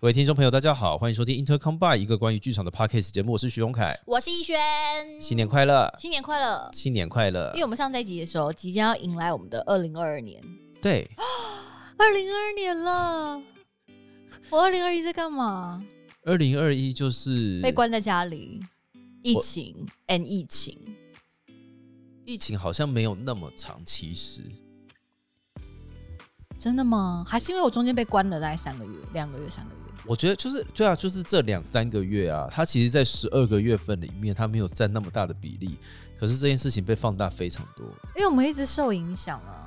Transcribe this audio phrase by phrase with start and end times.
[0.00, 3.98] 各位听众朋友，大家好，欢迎收听 Intercom by 一个关于剧场的 podcast 节目，我是徐荣凯。
[4.06, 4.56] 我是逸轩，
[5.20, 6.70] 新年快乐，新年快乐！
[6.72, 7.62] 新年快乐因为！
[7.64, 10.40] 我们上这一集的时候，即将要迎来我们的二零二二年，
[10.80, 11.10] 对，
[11.98, 13.42] 二零二二年了。
[14.50, 15.84] 我二零二一在干嘛？
[16.22, 18.60] 二零二一就是被关在家里，
[19.24, 20.78] 疫情 and 疫情。
[22.24, 24.42] 疫情好像没有那么长，其实
[26.56, 27.24] 真的吗？
[27.26, 29.87] 还是因为我中间被关了大概三个月、两个月、三个月？
[30.08, 35.76] 我觉得就是对啊，就是这两三个月啊，它其实在十二个月份里面，它没有占那么大的比例，
[36.18, 37.84] 可是这件事情被放大非常多。
[38.16, 39.66] 因为我们一直受影响啊。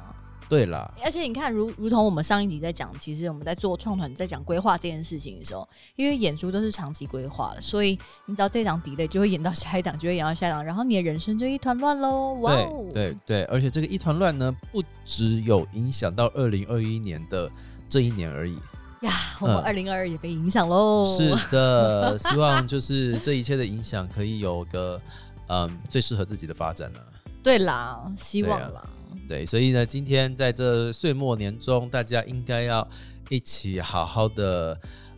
[0.49, 5.65] 对啦，而且你看，如如同我们上一集在讲，其实我们在做创团在讲规划这件事情的时候，
[5.95, 12.33] 因为演出都是长期规划的，所以你知道这档 delay 就会演到下一档，就会演到下一档，然后你的人生就一团乱喽。
[12.41, 12.85] 哇对哦！
[12.93, 17.49] 对对，而且这个一团乱呢，不只有影响到二零二一年的
[17.87, 18.57] 这一年而已。
[19.01, 21.05] 呀，我们嗯二零二二也被影响喽。
[21.05, 24.99] 是的，希望就是这一切的影响可以有个
[25.47, 26.99] 嗯最适合自己的发展呢、
[27.43, 28.87] 对啦，希望啦。
[29.27, 32.87] 对，所以呢，今天在这岁末年终，大家应该要
[33.29, 34.77] 一起好好的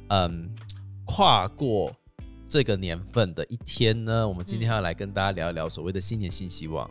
[0.09, 0.49] 嗯
[1.03, 1.91] 跨过
[2.47, 4.27] 这个年份的一天呢。
[4.27, 6.89] 我们今天要来跟大家聊一聊所谓的新年新希望。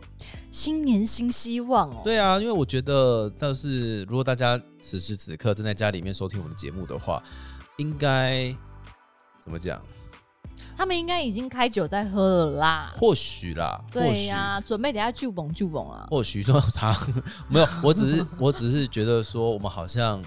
[0.51, 2.01] 新年新希望哦。
[2.03, 7.23] 对啊，因为我觉得，倒是如果大家此时此刻正在家里面收听我们的节目的话，
[7.77, 8.53] 应该
[9.39, 9.81] 怎么讲？
[10.75, 12.91] 他们应该已经开酒在喝了啦。
[12.93, 16.05] 或许啦，对呀、准备等下聚蹦聚蹦啊。
[16.11, 16.95] 或许说他
[17.47, 20.21] 没有，我只是我只是觉得说，我们好像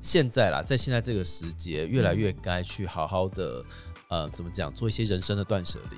[0.00, 3.62] 现在啦，在现在这个时节，越来越该去好好的，
[4.08, 5.96] 呃，怎么讲，做一些人生的断舍离，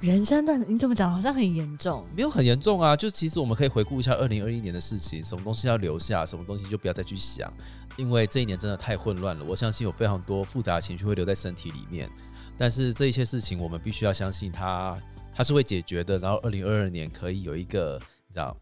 [0.00, 1.12] 人生段你怎么讲？
[1.12, 2.06] 好像很严重。
[2.14, 2.96] 没有很严重啊。
[2.96, 7.52] 就其实我们可以回顾一下二零二一年的事情，什么东西要留下，什么东西就不要再去想，
[7.96, 9.44] 因为这一年真的太混乱了。
[9.44, 12.08] 我相信有非常多复杂的情绪会留在身体里面，
[12.56, 14.96] 但是这一些事情我们必须要相信它，
[15.34, 16.16] 它是会解决的。
[16.20, 18.56] 然后二零二二年可以有一个你知道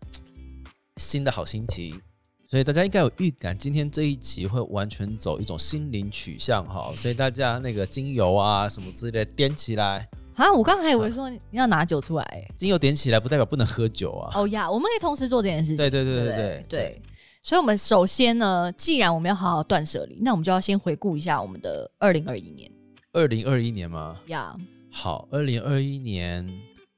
[0.97, 2.01] 新的好心情。
[2.49, 12.55] 所以大家应该有预感，今天这一期会完全走一种心灵取向哈，所以大家那个精油啊什么之类的点起来，啊，我刚才以为说你要拿酒出来、欸。
[12.57, 14.39] 精油点起来不代表不能喝酒啊。
[14.39, 15.77] 哦呀，我们可以同时做这件事情。
[15.77, 17.03] 对对对对对对对。
[17.43, 22.71] 所以，我们首先呢，既然我们要好好断舍离，那我们就要先回顾一下我们的二零二一年
[23.13, 24.17] 二零二一年吗？
[24.27, 24.55] 呀。
[24.91, 26.47] 好，二零二一年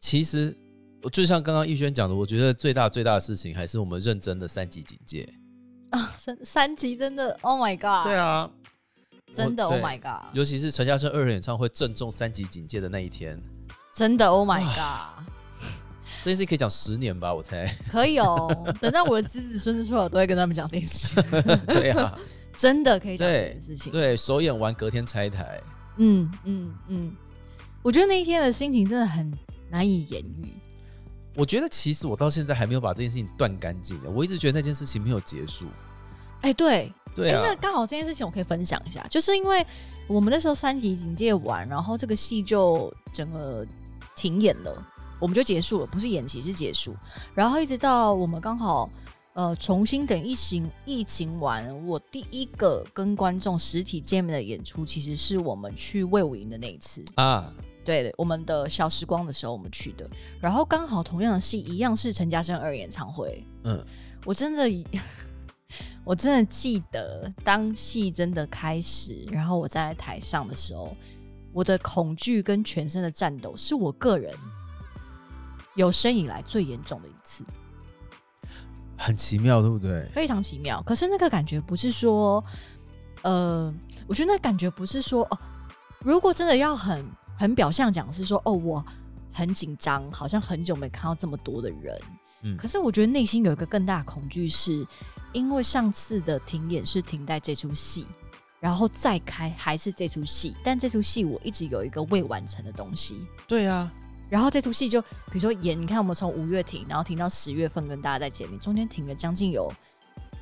[0.00, 0.56] 其实
[1.02, 5.28] 我就像刚刚逸轩讲的，我觉得最大最大的事情还是我们认真的三级警戒。
[5.90, 8.06] 啊，三三级真的，Oh my god！
[8.06, 8.50] 对啊，
[9.34, 10.24] 真的，Oh my god！
[10.32, 13.40] 尤其是陈嘉生二人演唱会正中三级警戒的那一天，
[13.94, 15.24] 真的，Oh my god！
[16.24, 17.66] 这件事可以讲十年吧，我猜。
[17.90, 18.48] 可以哦，
[18.80, 21.14] 等到我的子子孙子出来，我都会跟他们讲这件事。
[21.68, 22.18] 对啊，
[22.56, 23.92] 真的可以讲这件事情。
[23.92, 25.60] 对， 首演完隔天拆台，
[25.98, 27.16] 嗯嗯嗯，
[27.82, 29.32] 我觉得那一天的心情真的很
[29.70, 30.52] 难以言喻。
[31.36, 35.66] 我觉得其实我到现在还没有把这件事情断干净的，我一直觉得那件事情没有结束。
[36.40, 39.66] 哎、对，哎、对啊，那刚好这件事情我可以分享一下，就是因为
[40.06, 43.66] 我们那时候三级警戒完，然后这个戏就整个
[44.16, 44.86] 停演了，
[45.20, 46.94] 我们就结束了，不是延期是结束，
[47.34, 48.88] 然后一直到我们刚好
[49.34, 57.04] 呃重新等疫情疫情完，我第一个跟观众实体见面的演出，其实是我们去魏武营的那一次。
[57.16, 57.52] 啊，
[57.84, 60.08] 对，我们的小时光的时候我们去的，
[60.40, 63.84] 然后刚好同样的戏一样是陈嘉生二演唱会，嗯，
[64.24, 64.68] 我真的，
[66.04, 70.96] 我真的记得当戏真的开始，然后我在台上的时候，
[71.52, 74.34] 我的恐惧跟全身的颤抖，是我个人
[75.74, 77.44] 有生以来最严重的一次，
[78.96, 80.06] 很奇妙，对不对？
[80.06, 80.82] 非常奇妙。
[80.82, 82.42] 可是那个感觉不是说，
[83.22, 83.72] 呃，
[84.06, 85.38] 我觉得那感觉不是说，哦，
[86.00, 87.04] 如果真的要很
[87.36, 88.84] 很表象讲，是说，哦，我
[89.30, 92.00] 很紧张，好像很久没看到这么多的人。
[92.40, 94.86] 嗯可是我觉得内心有一个更大的恐惧，是
[95.32, 98.06] 因为上次的停演是停在这出戏，
[98.60, 103.26] 然后再开还是这出戏，但这出戏我一直有一个未完成的东西。
[103.46, 103.92] 对啊，
[104.28, 109.72] 然后这出戏就比如说演，你看我们从五月停，然后停到十月份跟大家再见面，中间停了将近有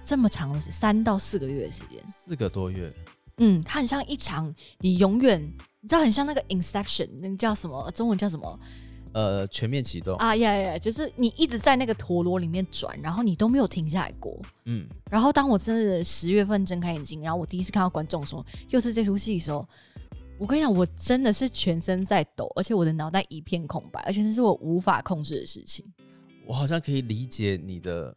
[0.05, 2.03] 这么长的时三到四个月的时间。
[2.09, 2.93] 四个多月，
[3.39, 5.43] 嗯，它很像一场你永远，
[5.81, 7.91] 你知道很像那个 Inception，那个叫什么？
[7.91, 8.59] 中文叫什么？
[9.17, 14.39] 呃，全面启动，啊呀呀，就是你一直在那个陀螺里面转，然后你都没有停下来过。
[14.67, 19.67] 嗯，然后当我真的十月份睁开眼睛，然后我第一次看到观众的时候，又是这出戏的时候，
[20.37, 25.83] 我跟你讲，我真的是全身在抖，而且我的脑袋一片空白，而且那是我无法控制的事情。
[26.47, 28.15] 我好像可以理解你的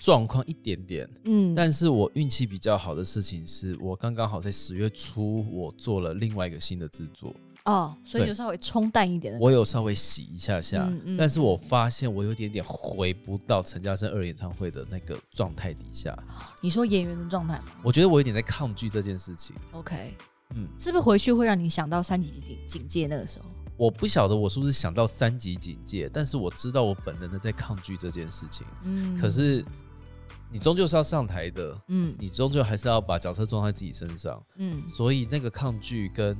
[0.00, 7.32] 状况一点点，嗯，但是我运气比较好的事情是我刚刚好在十月初，我做了另外一个新的制作，
[7.64, 9.38] 哦，所以就稍微冲淡一点的。
[9.38, 16.16] 我有稍微洗一下下，嗯嗯但是我发现我有点点回不到陈嘉生二演唱会的那个状态底下，
[16.60, 19.54] 你说演员的状态吗我觉得我有点在抗拒这件事情。
[19.72, 20.16] ？OK，
[20.54, 23.46] 嗯，是不是回去会让你想到三级警警戒那个时候？
[23.76, 28.66] 我不晓得我是不是想到三级警戒，但是我知道我本能的在抗拒这件事情。
[28.84, 29.64] 嗯，可，是
[30.50, 36.36] 你终究是要上台的，嗯你终究还是要把角色装在自己身上，嗯所以那个抗拒跟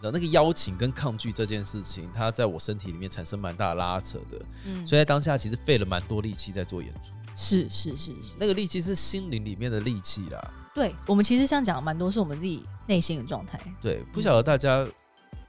[0.00, 7.12] 你知道那个邀请跟抗拒这件事情，它在我身体里面产生蛮大的拉扯的，嗯，所以在当下其实费了蛮多力气在做演出。
[7.36, 10.52] 是是是是，那个力气是心灵里面的力气啦。
[10.74, 13.60] 对我们其实像讲的蛮多是我们自己内心的状态。
[13.82, 14.88] 对，不晓得大家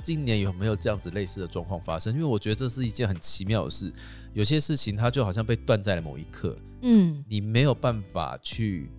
[0.04, 2.14] 今年有没有这样子类似的状况发生？
[2.14, 3.90] 因为我觉得这是一件很奇妙的事，
[4.34, 8.92] 有些事情它就好像被断在了某一刻，嗯你没有办法去。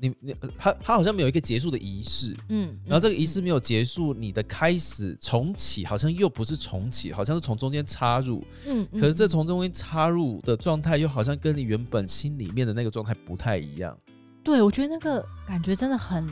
[0.00, 13.96] 你你呃它它好像没有一个结束的仪式，嗯，然后这个仪式没有结束，你的开始重启好像又不是重启，好像是从中间插入，嗯，嗯，可是这嗯从中间插入的状态又好像跟你原本心里面的那个状态不太一样。
[14.42, 16.26] 对我觉得那个感觉真的很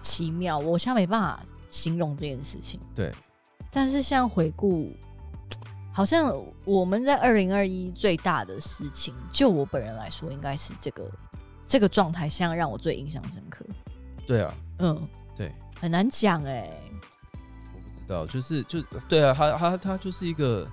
[0.00, 2.80] 奇妙，我现在没办法形容这件事情。
[2.92, 3.12] 对，
[3.70, 4.92] 但是像回顾，
[5.92, 11.08] 好像我们在二零二一最大的事情，就我本人来说，应该是这个
[11.66, 13.64] 这个状态，像让我最印象深刻。
[14.26, 16.68] 对啊，嗯，对，很难讲哎、
[17.74, 20.68] 我不知道，就是就对啊，他他他就是一个，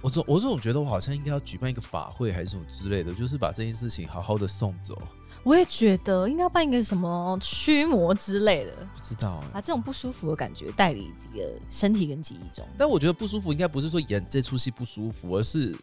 [0.00, 5.00] 我总我总觉得我好像应该要举办一个法会还是什么之类的，就是把这件事情好好的送走。
[5.42, 12.66] 我也觉得应该办一个什么驱魔之类的，不知道啊，把这种不舒服的感觉带离自己的身体跟记忆中。
[12.76, 15.76] 但我觉得不舒服应该不是说演这出戏不舒服，而是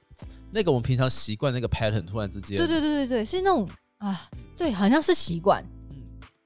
[0.52, 3.66] 那个我们平常习惯那个 pattern 突然之间，对对对对对，是那种
[4.04, 5.98] 啊，对，好像是习惯，嗯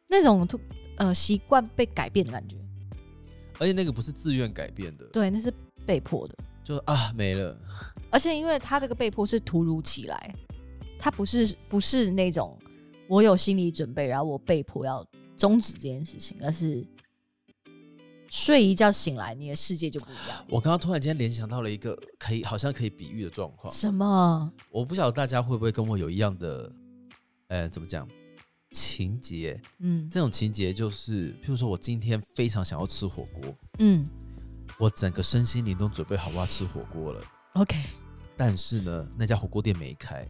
[0.07, 0.59] 那种突
[0.97, 2.55] 呃习惯被改变的感觉。
[3.57, 5.51] 而且那个不是自愿改变的，对，那是
[5.83, 7.57] 被迫的，就啊没了。
[8.11, 10.35] 而且因为他这个被迫是突如其来，
[10.99, 12.55] 他不是不是那种
[13.07, 15.03] 我有心理准备，然后我被迫要
[15.35, 16.85] 终止这件事情，而是
[18.29, 20.45] 睡一觉醒来，你的世界就不一样。
[20.47, 24.53] 我刚刚突然间联想到了一个可以好像可以比喻的状况，什么？
[24.69, 26.71] 我不晓得大家会不会跟我有一样的，
[27.47, 28.07] 呃，怎么讲
[28.71, 29.59] 情节？
[29.79, 34.05] 嗯这种情节就是，譬如说我今天非常想要吃火锅，嗯
[34.79, 37.21] 我整个身心灵都准备好我要吃火锅了
[37.53, 37.75] ，，OK，
[38.35, 40.27] 但是呢，那家火锅店没开，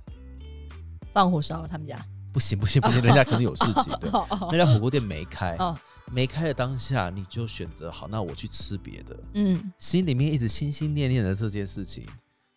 [1.12, 2.06] 放火烧了他们家。
[2.32, 4.10] 不行不行不行，人家可能有事情的。
[4.14, 5.76] 哦哦那家火锅店没开，哦，
[6.12, 12.06] 没开的当下，你就选择好，那我去吃别的，嗯心里面一直心心念念的这件事情，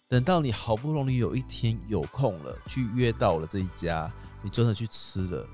[0.06, 5.46] 等到你好不容易有一天有空了，去约到了这一家，你真的去吃了，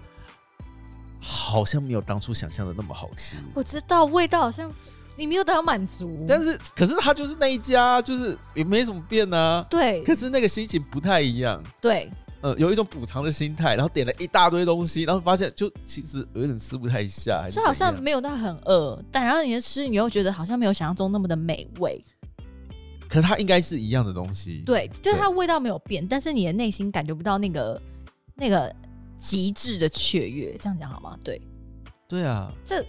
[1.20, 3.36] 好像没有当初想象的那么好吃。
[3.54, 4.72] 我知道味道好像
[5.16, 9.66] 你没有得到满足，但是，可是它就是那一家，就是也没什么变啊。
[9.68, 12.10] 对可是那个心情不太一样，对
[12.42, 22.00] 呃，有一种补偿的心态，然后点了一大堆东西，然后发现就其实有点吃不太下，就好像没有到很饿，但然后你的吃，你又觉得好像没有想象中那么的美味。
[23.08, 24.62] 可是它应该是一样的东西。
[24.66, 27.80] 对，就是它味道没有变，但是你的内心感觉不到那个
[28.36, 28.74] 那个
[29.18, 30.56] 极致的雀跃。
[30.58, 31.18] 这样讲好吗？
[31.24, 31.40] 对，
[32.06, 32.84] 对啊，这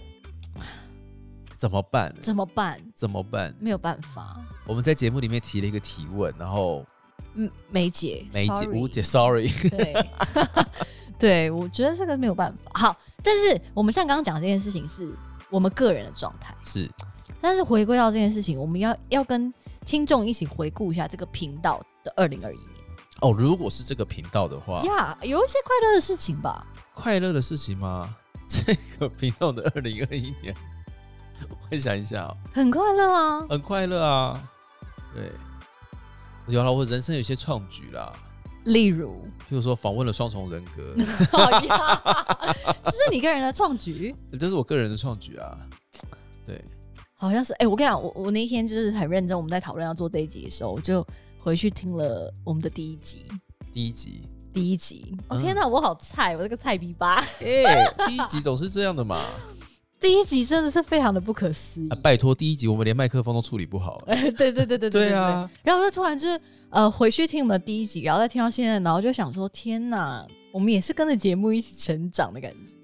[1.58, 2.14] 怎么办？
[2.20, 2.80] 怎么办？
[2.94, 3.52] 怎么办？
[3.58, 6.86] 没有办法，我们在节目里面提了一个提问，然后
[7.34, 9.94] 嗯，梅姐，梅姐 sorry 吴姐，sorry，对，
[11.18, 12.70] 对，我觉得这个没有办法。
[12.74, 15.12] 好，但是我们像刚刚讲的这件事情是
[15.50, 16.88] 我们个人的状态，是
[17.40, 19.52] 但是回归到这件事情，我们要要跟
[19.84, 22.70] 听众一起回顾一下这个频道的二零二一年
[23.20, 23.32] 哦。
[23.32, 26.66] 如果是这个频道的话，呀有一些快乐的事情吧。
[26.94, 28.16] 快乐的事情吗？
[28.48, 30.54] 这个频道的二零二一年，
[31.70, 34.50] 我想一下哦，很快乐啊，很快乐啊。
[35.14, 35.30] 对，
[36.46, 38.10] 有了，我人生有些创举啦，
[38.64, 40.96] 例如，譬如说访问了双重人格，
[41.30, 42.02] 好 呀，
[42.84, 45.58] 这是你个人的创举，这是我个人的创举啊。
[46.46, 46.64] 对，
[47.14, 47.52] 好像是。
[47.54, 51.06] 哎、我跟你讲，我我那天就是很认真，我们在讨论要做这一集的时候，我就
[51.48, 53.24] 回去听了我们的第一集。
[53.72, 54.20] 第一集，
[54.52, 57.24] 第一集，哦嗯天哪，我好菜，我这个菜逼吧。
[57.40, 59.18] 哎、第一集总是这样的嘛。
[59.98, 64.02] 第一集真的是非常的不可思议啊，，拜托，第一集我们连麦克风都处理不好。
[64.06, 66.38] 对对对对对对啊，然后我就突然就是
[66.68, 72.74] 呃回去听我们的第一集，然后再听到现在，然后就想说，天哪，我们也是跟着节目一起成长的感觉，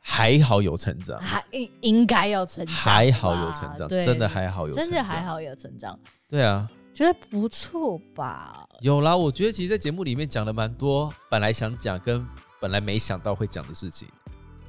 [0.00, 5.20] 还好有成长，还应应该要成长，还好有成长，对真的还好有成长，真的还。
[5.22, 5.96] 好有成长，
[6.28, 6.68] 对啊，
[7.00, 8.66] 觉得不错吧？
[8.80, 9.16] 有啦。
[9.16, 12.26] 我觉得其实，在节目里面讲了蛮多，本来想讲跟
[12.60, 14.06] 本来没想到会讲的事情，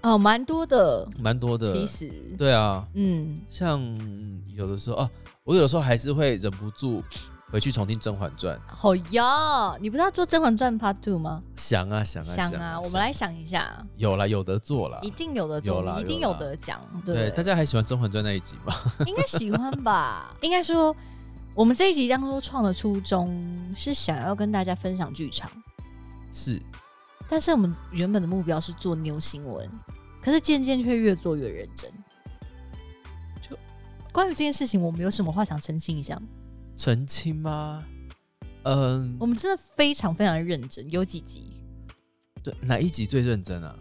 [0.02, 1.74] 哦，蛮多的，蛮多的。
[1.74, 3.82] 其实，对啊，嗯，像
[4.56, 5.10] 有的时候啊，
[5.44, 7.04] 我有的时候还是会忍不住
[7.52, 8.58] 回去重听《甄嬛传》。
[8.66, 11.42] 好呀，你不是要做《甄嬛传》Part Two 吗？
[11.58, 16.80] 想啊想啊想啊，我们来想一下，有啦，有的做啦，一定有的做，啦一定有啦有得讲。
[17.06, 18.74] 对，对，大家还喜欢《甄嬛传》那一集吗？
[19.06, 20.34] 应该喜欢吧？
[20.40, 20.96] 应该说，
[21.54, 25.52] 我们这一集当初创的初衷是想要跟大家分享剧场，
[26.32, 26.62] 是，
[27.28, 29.70] 但是我们原本的目标是做牛新闻，
[30.22, 31.92] 可是渐渐却越做越认真。
[33.42, 33.58] 就
[34.14, 36.20] 关于这件事情，我们有什么话想澄清一下？
[36.78, 37.84] 澄清吗？
[38.64, 41.62] 嗯我，们真的非常非常的认真，有几集，
[42.42, 43.76] 对，哪一集最认真啊？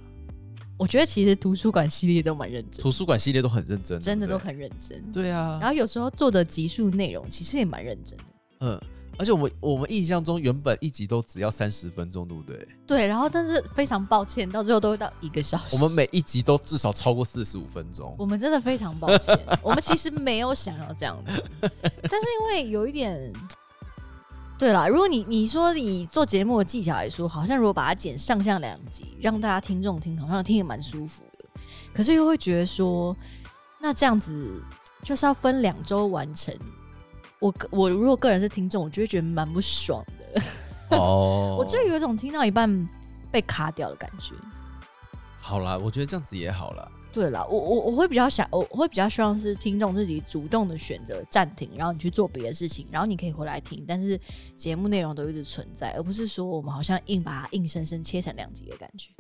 [0.81, 4.99] 我觉得其实图书馆系列都蛮认真，图书馆系列都很认真，真的都很认真。
[5.13, 5.69] 对啊然。
[5.69, 8.25] 后有时候做的集数内容其实也蛮认真的，
[8.61, 8.81] 嗯，
[9.19, 12.67] 而且我们我们印象中原本一集都只要三十分钟，对不对？
[12.87, 13.07] 对。
[13.07, 15.77] 然后但是非常抱歉，到最后都会到一个小时。
[15.77, 18.17] 我们每一集都至少超过四十五分钟。
[18.19, 21.71] 我们真的非常抱歉，我们其实没有想要这样的，
[22.09, 23.31] 但是因为有一点，
[24.61, 31.47] 对啦，如果你你说以做节目的技巧来说，好像如果把它剪上下两集，让大家听众听，好像听也蛮舒服的。
[31.95, 33.17] 可是又会觉得说，
[33.81, 34.63] 那这样子
[35.03, 36.55] 就是要分两周完成。
[37.39, 40.43] 我个我如果个人是听众，我就会觉得蛮不爽的，
[40.95, 42.87] 哦 我就有一种听到一半
[43.31, 44.35] 被卡掉的感觉。
[45.41, 46.87] 好啦，我觉得这样子也好啦。
[47.13, 54.19] 对了，我我我会比较想，我会比较希望是听众自己主动的选择暂停，然后你去做别的事情，然后你可以回来听，但是
[54.55, 59.11] 节目内容都一直存在，而不是说我们好像硬把它硬生生切成两集的感觉。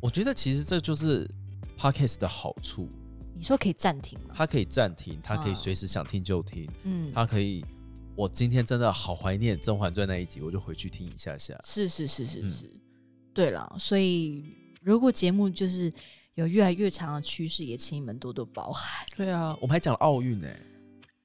[0.00, 1.28] 我觉得其实这就是
[1.76, 2.88] podcast 的好处，
[3.34, 4.34] 你说可以暂停吗？
[4.34, 7.64] 它可以暂停，它可以啊随时想听就听，嗯，它可以，
[8.14, 11.58] 我今天真的好怀念《甄嬛传》那一集，我就回去听一下下。
[11.64, 12.70] 是是是是嗯是，
[13.34, 14.44] 对了，所以
[14.82, 15.92] 如果节目就是
[16.36, 19.06] 有越来越长的趋势，也请你们多多包涵。
[19.16, 20.46] 对啊，我们还讲了奥运呢，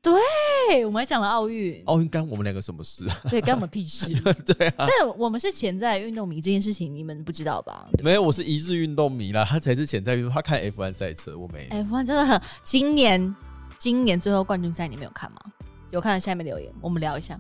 [0.02, 3.22] 对，我们还讲了奥运，奥运干我们两个什么事啊？
[3.30, 4.08] 对，干我们屁事。
[4.48, 7.90] 对啊，但我们是潜在运动迷这件事情，你们不知道吧？
[8.02, 11.76] 没有，我是一日运动迷啦，他才是潜在运动，他看 F1 赛车，我没有。
[11.84, 13.36] F1 真的很，今年
[13.78, 15.42] 今年最后冠军赛你没有看吗？
[15.90, 17.38] 有看的下面留言，我们聊一下，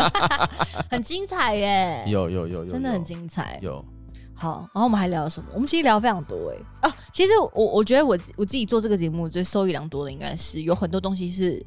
[0.90, 3.60] 很精彩耶，有有有有，真的很精彩。
[3.62, 3.84] 有。
[4.36, 5.48] 好，然后我们还聊了什么？
[5.54, 11.64] 我们其实聊非常多哎啊，其实我我觉得我我自己做这个节目最受益良多的，应该是有很多东西是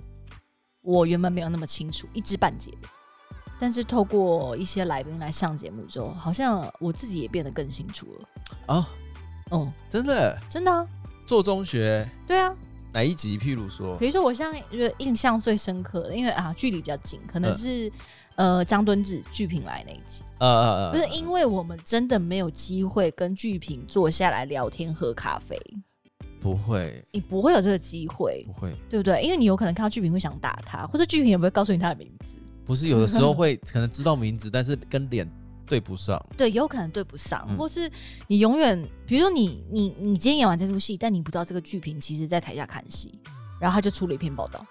[0.82, 2.88] 我原本没有那么清楚，一知半解的。
[3.60, 8.74] 但是透过一些来宾来上节目之后，好像我自己也变得更清楚了。
[8.74, 8.90] 啊，
[9.52, 10.40] 嗯，真的？
[10.50, 10.88] 真的啊，
[11.26, 12.10] 做中学？
[12.26, 12.56] 对啊，
[12.94, 13.38] 哪一集？
[13.38, 13.98] 譬如说？
[13.98, 17.54] 比如说，我现在觉得印象最深刻的，因为啊距离比较近，可能嗯。
[17.58, 17.92] 是、
[18.40, 25.60] 呃张敦志剧评来那一集，呃呃呃，不是因为我们真的没有机会跟剧评坐下来聊天喝咖啡，
[26.40, 27.04] 不会。
[27.12, 28.46] 你不会有这个机会。
[28.48, 29.22] 不，会，对不对？
[29.22, 35.30] 因为你有可能看到剧评会想打他，或者剧评也不会告诉你他的名字，不是有的时候会可能知道名字，但是跟脸
[35.68, 36.18] 对不上。
[36.38, 37.58] 对，有可能对不上，嗯。
[37.58, 37.92] 或是
[38.28, 43.20] 你永远，比如说你你你今天演完这出戏，但你不知道这个剧评其实在台下看戏，
[43.60, 44.66] 然后他就出了一篇报道，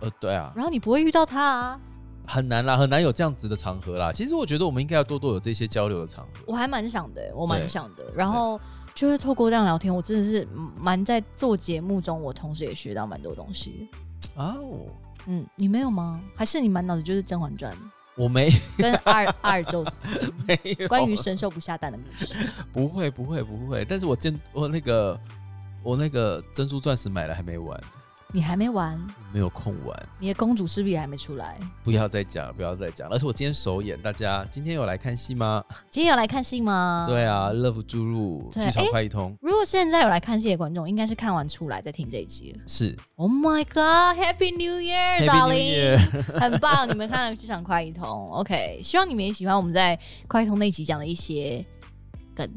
[0.00, 1.80] 呃，对啊，然后你不会遇到他啊。
[2.26, 4.12] 很难啦，很难有这样子的场合啦。
[4.12, 6.30] 其实我觉得我们应该要多多有这些交流的场合。
[6.46, 8.04] 我还蛮想的，我蛮想的。
[8.14, 8.60] 然后
[8.94, 10.46] 就是透过这样聊天，我真的是
[10.80, 13.88] 蛮在做节目中，我同时也学到蛮多东西
[14.32, 14.42] 的。
[14.42, 14.86] 哦，
[15.26, 16.20] 嗯，你没有吗？
[16.34, 17.72] 还是你满脑子就是《甄嬛传》
[18.16, 20.06] 我没跟阿尔阿尔宙斯
[20.46, 22.34] 没有，关于神兽不下蛋的故事？
[22.72, 25.20] 不会不会不会，但是我见我那个
[25.82, 27.78] 我那个珍珠钻石买了还没玩，
[28.34, 29.00] 你还没完，
[29.32, 30.08] 没有空玩。
[30.18, 31.56] 你的公主势必还没出来。
[31.84, 33.08] 不要再讲，不要再讲。
[33.08, 35.62] 而且我今天首演，大家今天有来看戏吗？
[35.88, 37.06] 今天有来看戏吗？
[37.08, 42.58] 对啊，Love 注入对剧场快一通如果现在有来看戏的观众，应该是看完出来再听这一集了。
[42.66, 44.18] 是 Oh my God!
[44.20, 48.80] Happy New Year, Happy New darling！Year 很棒，你们看了剧场快一通，OK。
[48.82, 51.64] 希望你们也喜欢我们在快一通那集讲的一些
[52.34, 52.50] 梗、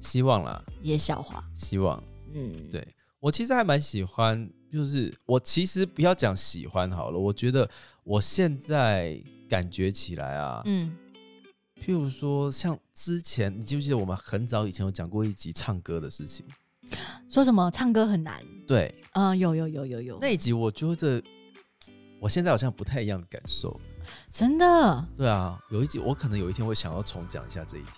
[0.00, 1.40] 希望啦，一些笑话。
[1.54, 2.02] 希望。
[2.34, 2.84] 嗯，对
[3.20, 7.68] 我其实还蛮喜欢，就是我其实不要讲喜欢好了，我觉得
[8.04, 10.96] 我现在感觉起来啊，嗯，
[11.76, 16.46] 譬如说像之前，你记不记得我们很早以前有讲过一集唱歌的事情？
[17.28, 18.42] 说什么唱歌很难？
[18.66, 21.22] 对，嗯，有有有有有，那一集我觉得
[22.20, 23.78] 我现在好像不太一样的感受。
[24.28, 27.90] 真的，对啊，有一集我可能有一天会想要重讲一下这一题。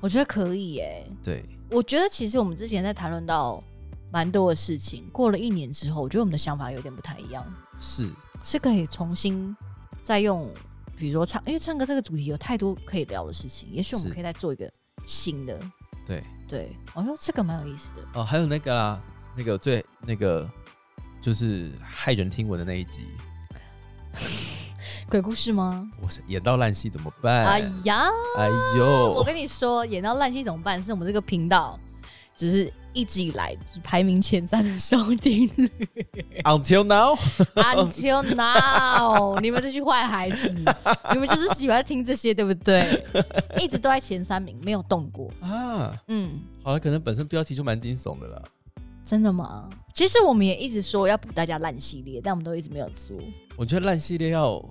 [0.00, 1.06] 我觉得可以耶。
[1.22, 3.62] 对，我觉得其实我们之前在谈论到
[4.12, 7.44] 蛮多的事情，过了一年之后，我觉得我们的想法有点不太一样，
[7.80, 8.10] 是
[8.42, 9.56] 是可以重新
[9.98, 10.48] 再用，
[10.96, 14.70] 比如说唱，因为唱歌这个主题有太多可以聊的事情，也许我们可以再做一个
[15.06, 15.58] 新的。
[16.04, 18.02] 对对，哦哟，这个蛮有意思的。
[18.14, 19.00] 哦，还有那个啦，
[19.34, 20.46] 那个最那个
[21.22, 23.06] 就是骇人听闻的那一集，
[25.08, 25.88] 鬼故事吗？
[26.02, 27.46] 我是演到烂戏怎么办？
[27.46, 30.82] 哎呀，哎呦我，跟你说，演到烂戏怎么办？
[30.82, 31.78] 是我们这个频道，
[32.34, 35.70] 就是一直以来是排名前三的收听率。
[36.44, 40.48] Until now，Until now，你们这些坏孩子，
[41.12, 43.04] 你们就是喜欢听这些，对不对？
[43.58, 45.30] 一直都在前三名，没有动过。
[45.40, 48.42] 啊，嗯，好了，可能本身标题就蛮惊悚的了。
[49.04, 49.68] 真的吗？
[49.94, 53.16] 其实我们也一直说要补大家烂系列，但我们都一直没有做。
[53.56, 54.62] 我觉得烂系列要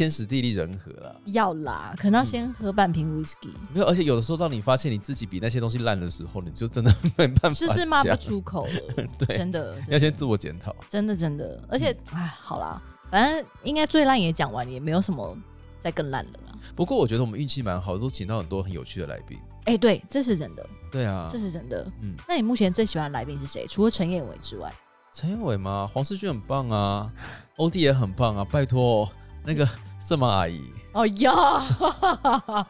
[0.00, 8.72] 天时地利人和啦，要啦，可能要先喝半瓶 whisky，、没有，而且有的时候当你发现你自己比那些东西烂的时候，你就真的没办法就是骂不出口了。
[9.20, 10.74] 对真的，真的要先自我检讨。
[10.88, 12.80] 真的真的，而且哎、好啦，
[13.10, 15.36] 反正应该最烂也讲完，也没有什么
[15.80, 16.58] 再更烂了啦。
[16.74, 19.38] 不过我觉得我们运气蛮好，都请到很多很有趣的来宾。
[19.66, 21.86] 哎、对，这是真的，对啊这，是真的。
[22.00, 23.66] 嗯，那你目前最喜欢的来宾是谁？
[23.66, 24.72] 除了陈彦伟之外？
[25.12, 25.90] 陈彦伟吗？
[25.92, 27.12] 黄世俊很棒啊，
[27.56, 29.06] 欧弟也很棒啊，拜托
[29.44, 29.68] 那个
[30.00, 31.32] 色盲阿姨，哦呀，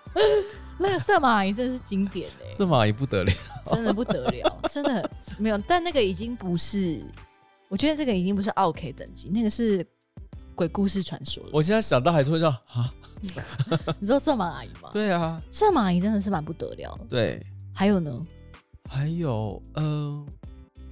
[0.78, 3.32] 那个色盲阿姨真的是经典哎、色盲阿姨不得了。
[3.66, 5.56] 真的不得了， 真的没有。
[5.58, 7.02] 但那个已经不是，
[7.68, 9.86] 我觉得这个已经不是 OK 等级，那个是
[10.54, 11.50] 鬼故事传说了。
[11.52, 12.92] 我现在想到还是会让啊，
[14.00, 14.90] 你说色盲阿姨吗？
[14.92, 17.04] 对啊，色盲阿姨真的是蛮不得了的。
[17.08, 17.40] 对，
[17.72, 18.26] 还有呢？
[18.88, 20.26] 还有嗯、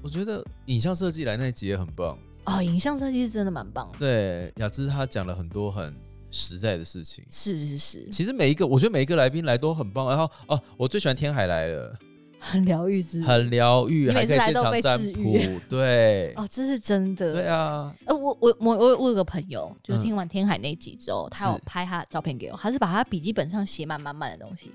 [0.03, 2.17] 我觉得影像设计来那一集也很棒。
[2.45, 3.99] 哦，影像设计是真的蛮棒的。
[3.99, 5.93] 对，雅芝她讲了很多很
[6.31, 7.25] 实在的事情。
[7.31, 10.09] 是是是，其实每一个，我觉得每一个来宾来都很棒。
[10.09, 11.95] 然后哦，我最喜欢天海来了，
[12.39, 15.61] 很疗愈之很疗愈，每次还可以现来都被场占治愈卜。
[15.69, 17.33] 对，哦，这是真的。
[17.33, 24.71] 对啊，呃，我我我我我有个朋友，就听完天海那一集之后，他有拍他的照片给我，他是把他笔记本上写满满满的东西。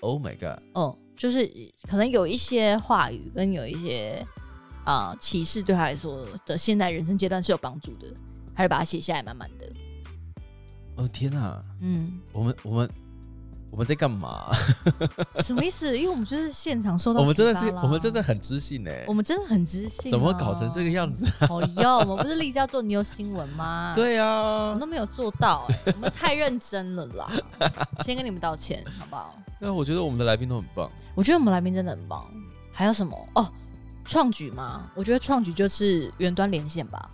[0.00, 0.62] Oh my god！
[0.74, 1.44] 嗯，就是
[1.88, 4.24] 可能有一些话语跟有一些
[4.84, 8.06] 啊、启示，对他来说的现在人生阶段是有帮助的，
[8.54, 9.57] 还是把它写下来，满满的。
[10.98, 12.90] 哦天哪，嗯，我们我们
[13.70, 14.50] 我们在干嘛？
[15.42, 15.96] 什么意思？
[15.96, 20.90] 因为我们就是现场收到 我们真的是我们真的，很知性哎我，们真的很知性、啊怎么搞成这个？
[20.90, 21.24] 样子？
[21.48, 23.92] 哦哟，我们不是立志要做牛新闻吗？。
[23.94, 27.30] 对呀我啊们，都没有做到、哎，我们太认真了啦！
[28.04, 29.38] 先跟你们道歉，好不好？
[29.60, 30.90] 那我觉得我们的来宾都很棒。
[31.14, 32.24] 我觉得我们来宾真的很棒。
[32.72, 33.16] 还有什么？
[33.34, 33.48] 哦，
[34.04, 34.90] 创举吗？
[34.96, 37.08] 我觉得创举就是远端连线吧。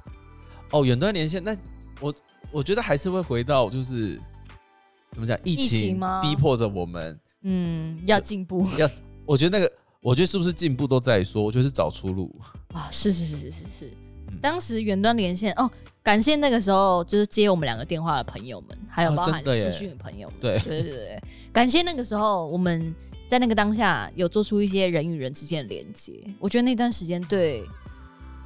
[0.70, 1.54] 哦，远端连线，那
[2.00, 2.14] 我
[2.54, 4.16] 我觉得还是会回到就是
[5.12, 7.18] 怎么讲，疫疫情情吗逼迫着我们。
[7.42, 8.88] 嗯，要进步要
[9.26, 12.34] 我觉得那个，我觉得是不是进步都在说，我觉得是找出路。
[12.72, 12.88] 啊！
[12.92, 13.86] 是是是是是是。
[14.28, 15.70] 嗯当时远端连线哦，
[16.02, 20.38] 感谢那个时候就是接我们两个电话的朋友们，还有哦包含真的耶视讯的朋友们。
[20.40, 22.94] 对对对对对，感谢那个时候我们
[23.28, 26.12] 在那个当下有做出一些人与人之间的连接。
[26.38, 27.62] 我觉得那段时间对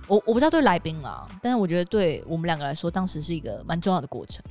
[0.09, 4.43] 我我不知道对来宾啦，但是我觉得对我们两个来说，当时是一个蛮重要的过程。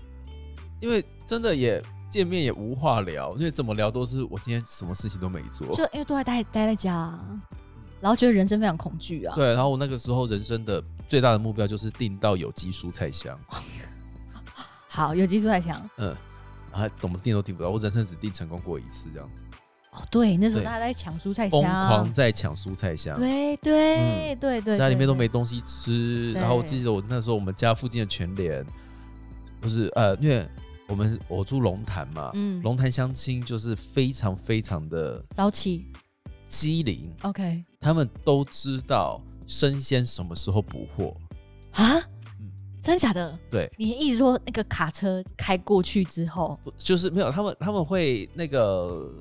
[0.79, 5.67] 因为真的也见面也无话聊，因为怎么聊都是我今天什么事情都没做。
[5.75, 7.25] 就因为都在待待在家、啊，
[7.99, 9.33] 然后觉得人生非常恐惧啊。
[9.35, 13.35] 对，然后我那个时候人生的最大的目标就是订到有机蔬菜箱，
[14.87, 16.15] 好，有机蔬菜箱嗯，
[16.71, 19.43] 啊，怎么订都订不到，我人生只订成功过一次，这样子，
[19.97, 20.07] 哦。
[20.11, 26.31] 对，那时候大家在抢蔬菜疯，狂在抢蔬菜箱，对对、对对，家里面都没东西吃。
[26.33, 28.65] 然后我记得我那时候我们家附近的全联，
[29.59, 30.45] 不是呃，因为
[30.87, 32.61] 我们我住龙潭嘛，嗯。
[32.61, 35.85] 龙潭相亲就是非常非常的早起。
[36.47, 37.61] 机灵，，OK。
[37.77, 41.13] 他们都知道生鲜什么时候补货。
[41.71, 41.97] 啊，
[42.39, 42.49] 嗯。
[42.81, 43.37] 真假的？
[43.51, 49.11] 对，你一直说那个卡车开过去之后，不就是没有他们他们会那个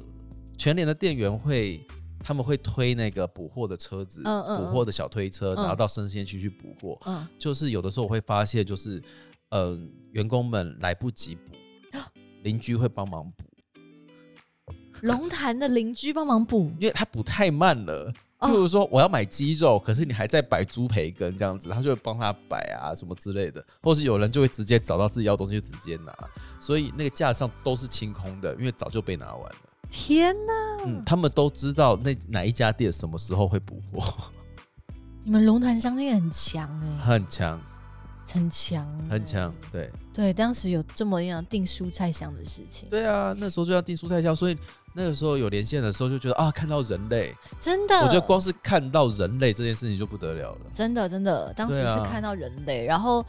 [0.57, 1.85] 全联的店员会。
[2.19, 7.01] 他们会推那个补货的车子，嗯嗯补货的小推车，嗯拿到生鲜区去补货。
[7.07, 9.01] 嗯，就是有的时候我会发现，就是
[9.51, 9.79] 呃，
[10.11, 11.53] 员工们来不及补，
[12.43, 13.45] 邻居会帮忙补，
[15.03, 18.13] 龙潭的邻居帮忙补， 因为他补太慢了。
[18.39, 26.13] 哦譬如说我要买鸡肉，可是你还在摆猪培根这样子，他就会帮他摆啊什么之类的，或是有人就会直接找到自己要的东西就直接拿，
[26.59, 29.59] 所以那个架上都是清空的，因为早就被拿完了。
[29.91, 30.53] 天哪！
[30.85, 34.03] 嗯，他们都知道那哪一家店什么时候会补货，
[35.25, 37.61] 你们龙潭相亲很强哎、很强。
[38.29, 38.85] 很强。
[38.85, 39.89] 欸很强，对。
[40.13, 44.59] 对，当时有这么样订蔬菜箱的事情，对啊，那时候就要订蔬菜箱，所以
[44.95, 47.33] 那个时候有连线的时候就觉得啊，看到人类。
[47.61, 50.61] 真的，我觉得光是看到人类这件事情就不得了了。
[50.75, 53.25] 真的真的，当时是看到人类，然后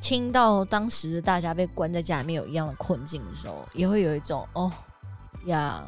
[0.00, 4.72] 听到当时大家被关在家里面有一样的困境的时候，也会有一种哦
[5.46, 5.86] 呀，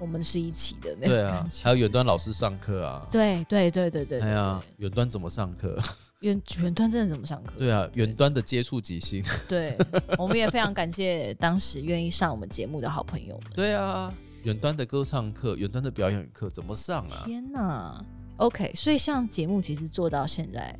[0.00, 1.64] 我们是一起的那对啊种感，觉。
[1.64, 3.06] 还有远端老师上课啊。
[3.10, 5.78] 对对对对对对哎呀对，远端怎么上课？
[6.20, 7.52] 远远端真的怎么上课？
[7.58, 9.22] 对啊，远端的接触即兴。
[9.48, 9.78] 对，
[10.18, 13.44] 我们也非常感谢当时愿意上我们节目的好朋友们。
[13.54, 17.22] 对啊，远端的歌唱课、远端的表演课怎么上啊？
[17.24, 18.04] 天哪
[18.38, 20.76] ！OK，所以像节目其实做到现在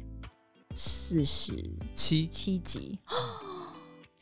[0.74, 1.52] 四十
[1.94, 2.98] 七七集，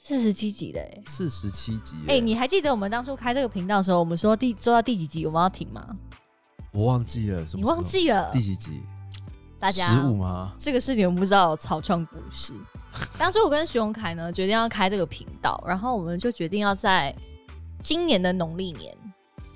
[0.07, 1.03] 四十七集嘞。
[1.05, 5.85] 四十七集耶，哎、你还记得我们当初开这个频道的时候，我们说第做到第几集我们要停吗？
[6.73, 7.63] 我忘记了什么？
[7.63, 8.41] 你忘记了第？
[8.41, 8.83] 几集？
[9.59, 10.53] 大家十五吗？
[10.57, 12.53] 这个是你们不知道的草创故事。
[13.19, 17.13] 当初我跟徐永凯呢决定要开这个频道，然后我们就决定要在
[17.81, 18.97] 今年的农历年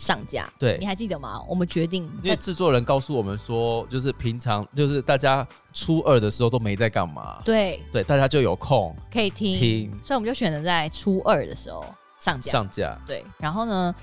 [0.00, 0.50] 上架。
[0.58, 1.42] 对你还记得吗？
[1.46, 11.84] 我们决定因为制作人告诉我们说，就是平常就是大家初二的时候都没在干嘛，对对，大家就有空可以听，听所以我们就选择在初二的时候
[12.18, 12.50] 上架。
[12.50, 12.98] 上架。
[13.06, 13.94] 对，然后呢，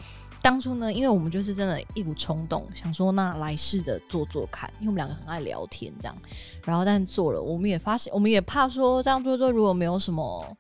[0.44, 6.16] 当初呢，因为我们就是真的一股冲动，想说那来试的做做看，因为我们两个很爱聊天这样。
[6.64, 10.56] 然后但做了，我们也发现，我们也怕说这样做做如果没有什么，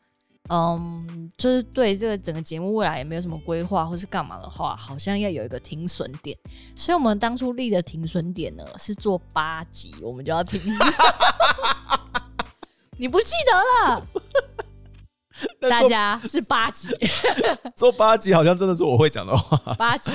[0.49, 6.37] 嗯，就是对这个整个节目未来也没有什么规划或是干嘛的话，好像要有一个停损点。
[6.75, 10.59] 所以我们当初立的停损点呢是做八集，我们就要停。
[12.97, 14.07] 你不记得了？
[15.69, 16.89] 大家是八集。
[17.75, 19.75] 做八集好像真的是我会讲的话。
[19.75, 20.11] 八集。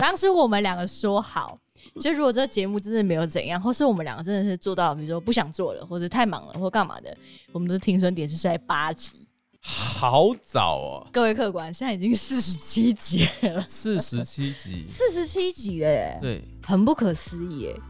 [0.00, 1.56] 当时我们两个说好，
[2.00, 7.16] 就如果这个节目真的没有怎样，或是我们两个真的是做到，比如说不想做了，或者太忙了，或干嘛的，
[7.52, 9.28] 我们的停损点是在八集。
[9.62, 14.86] 好早哦，各位客官，现在已经四十七集了，四十七集。
[14.88, 17.80] 四十七集了耶，对，很不可思议耶！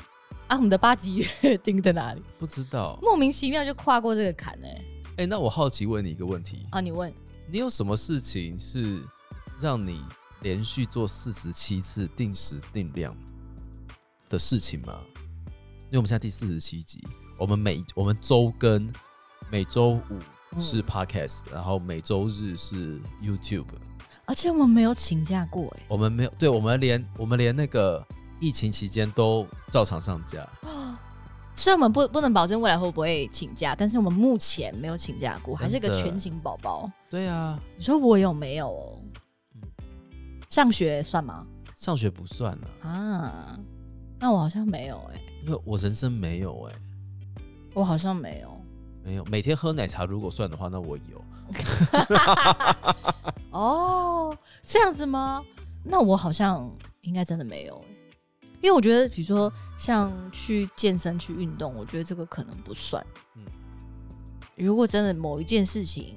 [0.48, 2.22] 啊，我们的八集约定在哪里？
[2.38, 2.98] 不知道。
[3.00, 4.84] 莫名其妙就跨过这个坎嘞！
[5.18, 7.12] 哎、那我好奇问你一个问题：啊，你问
[7.46, 9.04] 你有什么事情是
[9.60, 10.04] 让你
[10.42, 13.16] 连续做四十七次定时定量
[14.28, 14.98] 的事情吗？
[15.86, 17.00] 因为我们现在第四十七集，
[17.38, 18.92] 我们每我们周更，
[19.50, 20.20] 每周五嗯
[20.58, 23.66] 是 podcast，、然后每周日是 YouTube。
[24.26, 25.82] 而且我们没有请假过哎。
[25.88, 28.04] 我们没有，对我们连我们连那个
[28.38, 30.48] 疫情期间都照常上架。
[31.54, 36.90] 虽然我们不不能保证未来会不会请假，但是我们目前没有请假过，还是个全勤宝宝。
[37.10, 39.02] 对啊，你说我有没有哦？
[40.48, 41.46] 上学算吗？
[41.76, 43.58] 上学不算啊，啊，
[44.18, 46.74] 那我好像没有哎、因为我人生没有哎、
[47.74, 48.59] 我好像没有。
[49.02, 49.24] 没有。
[49.26, 51.24] 每天喝奶茶如果算的话，那我有。
[53.50, 55.42] 哦，这样子吗？
[55.82, 63.04] 那我好像应该真的没有哎、因为我觉得，比如说像去健身、去运动，我觉得这个可能不算。
[63.36, 63.42] 嗯
[64.56, 66.14] 如果真的某一件事情，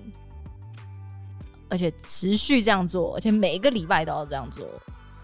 [1.69, 4.67] 而且持续这样做，而且每一个礼拜都要这样做，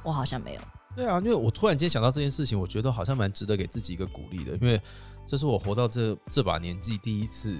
[0.03, 0.61] 我好像没有。
[0.95, 4.81] 对啊，因为我突然间想到这件事情，我觉得好像蛮值得给自己一个鼓励的，因为
[5.29, 7.55] 这是我活到这这把年纪第一次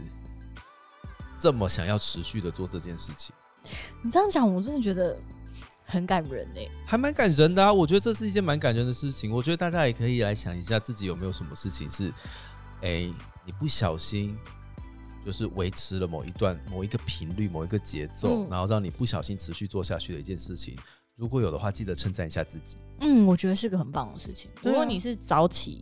[1.38, 3.36] 这么想要持续的做这件事情，
[4.01, 5.15] 你这样讲，我真的觉得
[5.86, 7.71] 很感人哎、还蛮感人的啊。
[7.71, 12.12] 我觉得这是一件蛮感人的事情，我觉得大家也可以来想一下自己有没有什么事情是，
[12.82, 13.01] 哎，
[13.45, 14.36] 你不小心。
[15.25, 20.75] 就是维持了某一段、某一个频率、某一个节奏，嗯然后让你不小心持续做下去的一件事情。
[21.17, 22.77] 如果有的话，记得称赞一下自己。
[23.01, 24.49] 嗯，我觉得是个很棒的事情。
[24.49, 25.82] 啊如果你是早起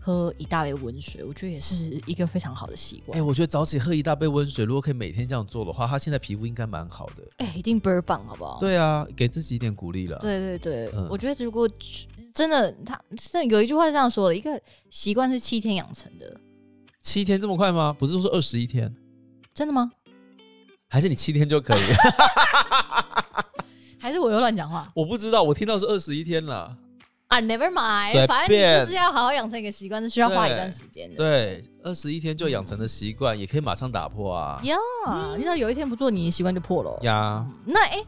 [0.00, 3.26] 喝一大杯温水，我觉得也是一个非常好的习惯哎、惯。
[3.26, 7.24] 我觉得早起喝一大杯温水，如果可以每天这样做的话，他现在皮肤应该蛮好的。
[7.38, 8.58] 哎、一定倍儿棒，好不好？
[8.60, 11.68] 对啊，给自己一点鼓励了。，对对对，嗯我觉得如果
[12.32, 16.40] 真的，他真的有一句话是这样说的：一个习惯是七天养成的。
[17.02, 17.92] 七天这么快吗？
[17.98, 18.94] 不是说是二十一天，
[19.54, 19.90] 真的吗？
[20.88, 21.80] 还是你七天就可以？
[23.98, 26.76] 还是我又乱讲话我不知道，我听到是二十一天了。
[27.36, 31.16] 啊？Never mind，反正你就是要好好养成一个习惯，是需要花一段时间的。
[31.16, 34.58] 对，二十一天就养成的习惯，也可以马上打破啊。
[34.64, 34.76] 呀，
[35.36, 36.98] 你知道有一天不做，你的习惯就破了哦。
[37.02, 38.02] 呀，嗯那哎、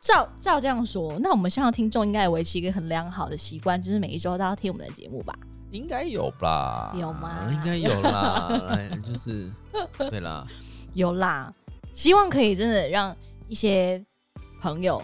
[0.00, 5.32] 照照这样说，那我们现在听众应该也维持一个很良好的习惯，就是每一周都要听我们的节目吧？
[5.70, 6.94] 应该有吧？
[6.98, 8.48] 有吗应该有啦。
[8.70, 9.50] 哎，就是
[10.10, 10.46] 对啦，
[10.92, 11.52] 有啦，
[11.94, 13.16] 希望可以真的让
[13.48, 14.04] 一些
[14.60, 15.02] 朋友，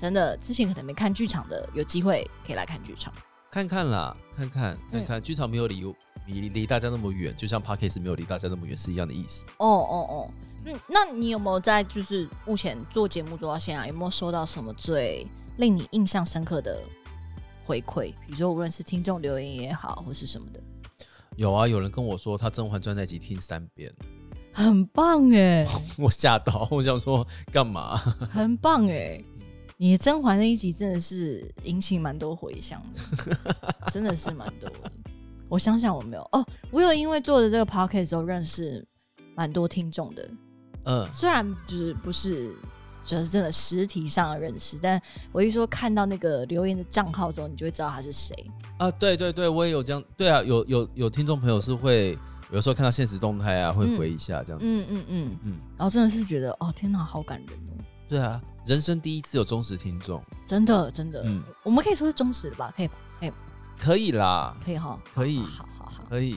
[0.00, 3.12] 真的之前可能没看剧场的，有机会可以来看剧场。
[3.50, 5.82] 看看啦，看看嗯看看，剧场没有离
[6.26, 9.44] 离离大家那么远，就像 Parkes 没有离大家那么远是一样的意思。
[9.58, 10.30] 哦哦哦，
[10.66, 16.80] 嗯，那你有没有在就是目前做节目做到现在，有没有收到什么最令你印象深刻的
[17.64, 18.14] 回馈？
[18.26, 20.60] 比如说无论是听众留言也好，或是什么的，
[21.34, 23.92] 有啊，有人跟我说他《甄嬛传》那集听三遍，
[24.52, 25.66] 很棒哎，
[25.98, 27.96] 我吓到，我想说干嘛？
[28.30, 29.20] 很棒哎。
[29.82, 33.34] 你的甄嬛那一集真的是引起蛮多回响的，
[33.90, 34.92] 真的是蛮多的。
[35.48, 38.86] 我想想，我没有哦，我有因为做的这个 podcast 之后认识
[39.34, 40.30] 蛮多听众的，
[40.84, 42.54] 嗯，虽然就是不是
[43.02, 45.00] 就是真的实体上的认识，但
[45.32, 48.36] 我一说看到那个留言的账号之后，你就会知道他是谁。
[48.76, 52.18] 啊，对对对，我也有这样，对啊，有有有听众朋友是会
[52.52, 57.72] 有时候看到现实动态啊，会回一下这样子，嗯嗯嗯嗯，然后真的是觉得哦，天哪，好感人哦，
[58.06, 58.38] 对啊，
[58.70, 62.72] 人生第一次有忠实听众，真的真的，嗯，我们可以说是忠实的吧？
[62.76, 63.32] 可以吧可以
[63.76, 65.38] 可以啦，可以哈，可以。
[65.40, 66.36] 好好好，可以，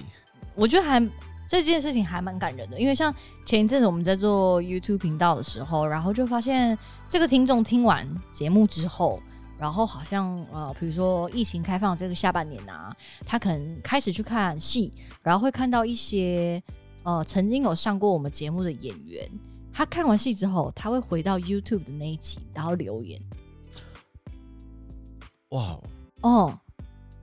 [0.56, 1.00] 我觉得还
[1.48, 3.14] 这件事情还蛮感人的，因为像
[3.46, 6.76] 前一阵子我们在做 YouTube 频道的时候，然后就发现
[7.08, 9.22] 这个听众听完节目之后，
[9.60, 12.92] 然后好像呃，比如说疫情开放这个下半年啊，
[13.28, 14.92] 他可能开始去看戏，
[15.22, 16.60] 然后会看到一些
[17.04, 19.30] 呃曾经有上过我们节目的演员，
[19.74, 23.20] 他看完戏之后，他会回到 YouTube 的那一集，然后留言。
[25.50, 25.78] 哇，
[26.22, 26.58] 哦，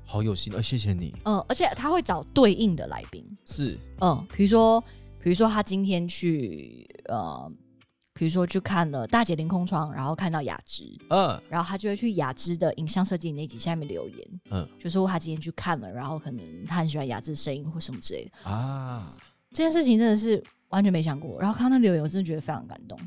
[0.05, 4.81] 好有心，啊，谢谢你，嗯、而且他会找对应的来宾，是，嗯，比如说，
[5.23, 7.51] 比如说他今天去呃，
[8.13, 11.41] 比如说去看了《大姐凌空窗》，然后看到雅芝，嗯。
[11.49, 14.69] 然后他就会去雅芝的影像设计那集下面留言，嗯。
[14.79, 18.51] 就说他今天去看了，然后可能他很喜欢雅芝的声音或什么之类的。
[18.51, 19.17] 啊，
[19.51, 22.99] 这件事情真的是完全没想过，然后看到那留言，我真的觉得非常感动。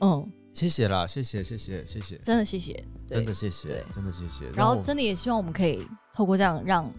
[0.00, 6.92] 嗯，谢谢啦，谢谢谢谢谢谢，真的谢谢，真的谢谢，真的谢谢，然后真的也希望我们可以透过这样让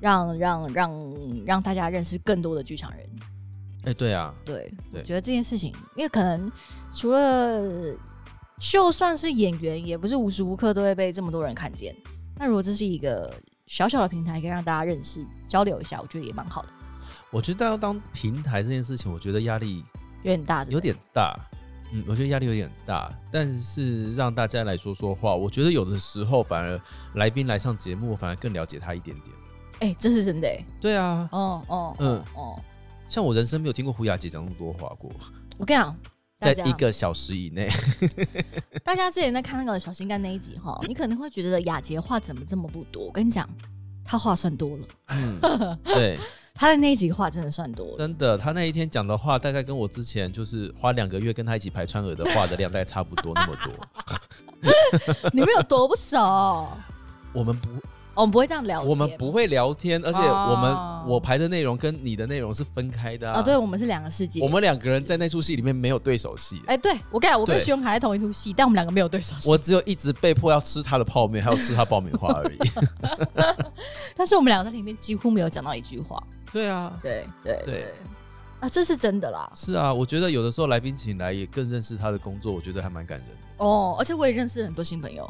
[0.00, 1.14] 让让让
[1.44, 3.06] 让大家认识更多的剧场人。
[3.84, 5.02] 哎，对啊，对，我对。
[5.02, 6.50] 觉得这件事情，因为可能
[6.92, 7.96] 除了
[8.58, 11.94] 就算是演员，也不是无时无刻都会被这么多人看见。
[12.36, 13.34] 那如果这是一个
[13.66, 16.68] 小小的平台，可以让大家认识、交流一下，我觉得也蛮好的，
[17.30, 19.84] 我觉得要当平台这件事情，我觉得压力
[20.22, 21.36] 有点大，有点大。
[21.92, 26.80] 嗯，我觉得压力有点大，但是让大家来说说话，我觉得有的时候反而
[27.14, 29.36] 来宾来上节目，反而更了解他一点点。
[29.80, 32.62] 哎、这是真的哎、对啊，哦哦，嗯嗯哦，
[33.08, 35.10] 像我人生没有听过胡雅姐讲那么多话过，
[35.56, 35.96] 我跟你讲，
[36.38, 37.68] 在一个小时以内。
[38.84, 43.06] 大家之前在看那个小心肝那一集哈，你可能会觉得雅洁话怎么这么不多？
[43.06, 43.48] 我跟你讲，
[44.04, 46.16] 他话算多了，嗯，对，
[46.54, 47.98] 她的那一集话真的算多了。
[47.98, 53.72] 真的，他那一天讲的话，大概跟我之前就是花两个月跟他一起排川俄的话的量，大概差不多那么多。
[55.32, 56.18] 你们有多不熟？
[56.18, 56.68] 哦
[57.32, 57.68] 我们不，
[58.14, 63.38] 我们不会这样聊天，我们不会聊天，而且我们、哦我排的内容跟你的内容是分开的啊。
[63.38, 64.42] 啊，对，我们是两个世界。
[64.42, 69.48] 我们两个人在那出戏里面没有对手戏，哎、对我跟你讲，我跟徐荣凯在同一出戏，但我们两个没有对手戏。
[69.48, 72.58] 我只有一直被迫要吃他的泡面，还要吃他爆米花而已。
[74.14, 76.22] 但是我们两个在里面几乎没有讲到一句话。
[76.52, 77.94] 对啊，对对对对，
[78.60, 79.50] 啊，这是真的啦。
[79.54, 85.24] 是啊，我觉得有的时候来宾请来也更认识他的工作，我觉得还蛮感人的哦，而且我也认识很多新朋友，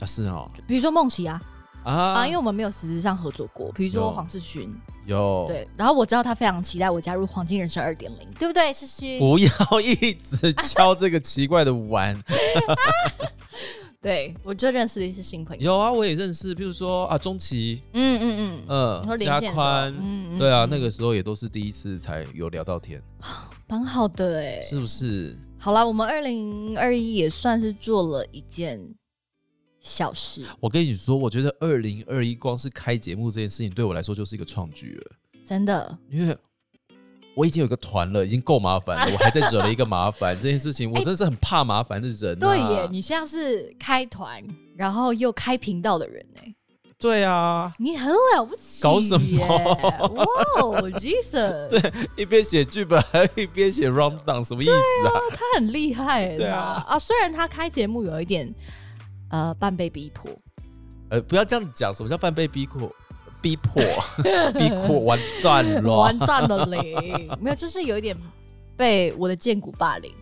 [0.00, 0.06] 啊。
[0.06, 1.40] 是哦，比如说梦琪啊
[1.84, 3.72] 啊啊，因为我们没有实质上合作过。
[3.72, 4.74] 比如说有黄世勋，
[5.06, 8.72] 有对，然后我知道他非常期待我加入黄金人生二点零，对不对？
[8.72, 12.16] 世勋，不要一直敲这个奇怪的碗。
[14.00, 15.62] 对我就认识了一些新朋友。
[15.62, 23.02] 有啊，我也认识，比如说啊，钟琪，嗯嗯嗯，嗯，加宽，嗯嗯对啊，嗯那个时候也都是第一次才有聊到天，
[23.68, 25.36] 蛮好的哎、是不是？
[25.58, 28.94] 好啦，我们二零二一也算是做了一件
[29.82, 35.98] 小事，我跟你说，我觉得二零二一光是开节目这件事情对我来说就是一个创举了，真的。
[36.10, 36.34] 因为
[37.40, 42.38] 我已经有一个团了，已经够麻烦了， 我还在惹了一个麻烦，这件事情我真的是很怕麻烦的人、啊。
[42.38, 44.42] 对耶，你像是开团，
[44.76, 46.54] 然后又开频道的人哎，
[46.98, 49.38] 对啊，你很了不起，搞什么？
[49.48, 50.26] 哇
[50.60, 51.80] 哦，Jesus，对
[52.14, 55.10] 一边写剧本还一边写 round down，什么意思啊？
[55.30, 56.84] 他很厉害耶，对啊。
[56.86, 58.54] 他啊，虽然他开节目有一点
[59.30, 60.30] 呃半被逼迫，
[61.08, 62.92] 呃，不要这样讲，什么叫半被逼迫？
[63.40, 63.82] 逼迫，
[64.52, 68.16] 逼迫，完蛋了，完蛋了嘞，没有，就是有一点
[68.76, 70.12] 被我的剑骨霸凌，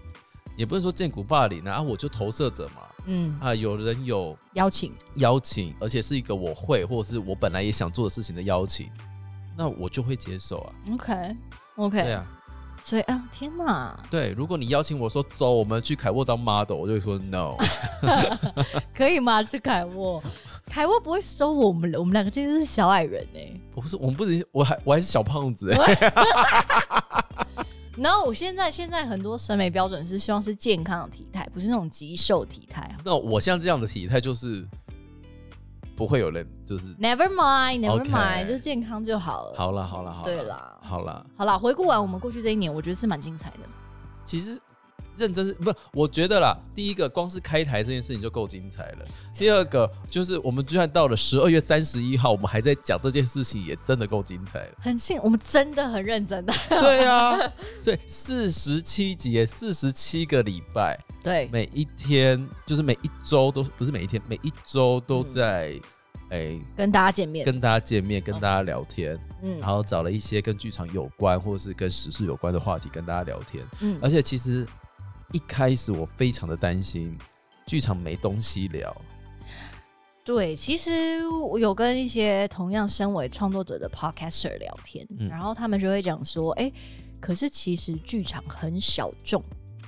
[0.57, 8.89] 也不是说剑骨霸凌啊，啊我就投射者嘛，嗯，啊，有人有邀请，邀请，而且是一个我会或者是我本来也想做的事情的邀请，
[9.57, 10.73] 那我就会接受啊。
[10.93, 11.37] OK
[11.77, 12.27] OK，对啊，
[12.85, 17.55] 所以啊，天哪，对，如果你邀请我说走，我们去凯沃当 model，我就会说 no。
[18.95, 19.43] 可以吗？
[19.43, 20.23] 去凯沃，
[20.71, 26.13] 凯沃不会收我们，我们两个真的是小矮人哎、不是，我们不是，我还我还是小胖子、欸，
[27.97, 32.97] 然后我 现在现在很多审美标准是希望是健康的体态，不是那种极瘦体态啊。
[33.05, 34.67] 那我现在这样的体态就是
[35.97, 39.55] 不会有人就是 never mind never mind，就是健康就好了。
[39.59, 43.59] 好了好了好了，对啦好了，好啦，回顾完我们过去这一年，我觉得是蛮精彩的。
[44.25, 44.59] 其实
[45.17, 45.73] 认真是不？
[45.93, 49.05] 我觉得啦，第一个光是开台这件事情就够精彩了。
[49.35, 54.75] 第二个就是我们居然到了十二月三十一号，我们还在讲这件事情，也真的够精彩了。
[54.81, 56.55] 很幸，我们真的很认真的。
[56.69, 57.37] 对啊，
[57.83, 65.79] 所以四十七集，四十七个礼拜，对，每一天就是每一周都不是每一天，每一周都在
[66.31, 67.45] 哎、跟大家见面。
[67.45, 69.59] 跟大家见面，跟大家聊天，嗯。
[69.61, 73.65] 然后找了一些跟剧场有关或者是跟时事有关的话题跟大家聊天。
[73.81, 73.99] 嗯。
[74.03, 74.67] 而且其实
[75.33, 77.17] 一开始我非常的担心
[77.67, 78.97] 剧场没东西聊，
[80.25, 85.29] 对，其实我有跟一些同样身为创作者的 podcaster 聊天，嗯。
[85.29, 86.73] 然后他们就会讲说，哎、
[87.21, 89.43] 可是其实剧场很小众，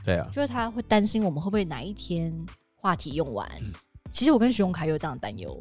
[0.05, 2.31] 对啊，就是他会担心我们会不会哪一天
[2.75, 3.51] 话题用完。
[4.13, 5.59] 其实我跟徐永凯有这样的担忧。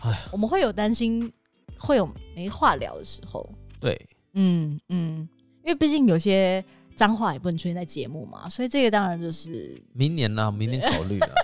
[0.00, 1.32] 哎，我们会有担心
[1.78, 3.48] 会有没话聊的时候。
[3.80, 3.98] 对，
[4.34, 5.28] 嗯嗯，
[5.62, 6.64] 因为毕竟有些
[6.96, 11.34] 脏话也不能出现在节目嘛，所以这个当然就是明年呢，明年考虑了，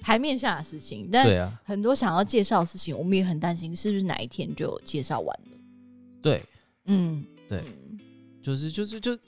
[0.00, 1.08] 台面下的事情。
[1.10, 5.58] 但对啊，很多想要介绍的事情，我们也很担心是不是哪一天就介绍完了。
[6.22, 6.42] 对，
[6.86, 7.98] 嗯，对嗯
[8.40, 9.18] 就是就是就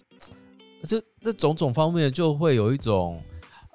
[0.82, 3.20] 这这种种方面就会有一种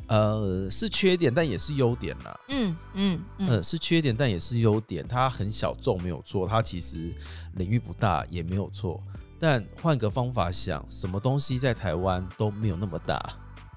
[0.08, 2.40] 呃是缺点，但也是优点啦。
[2.50, 5.08] 嗯嗯嗯呃，是缺点，但也是优点。
[5.08, 6.48] 它很小众，没有错。
[6.48, 7.14] 它其实
[7.54, 9.02] 领域不大，也没有错。
[9.40, 13.22] 但换个方法想，什么东西在台湾都没有那么大。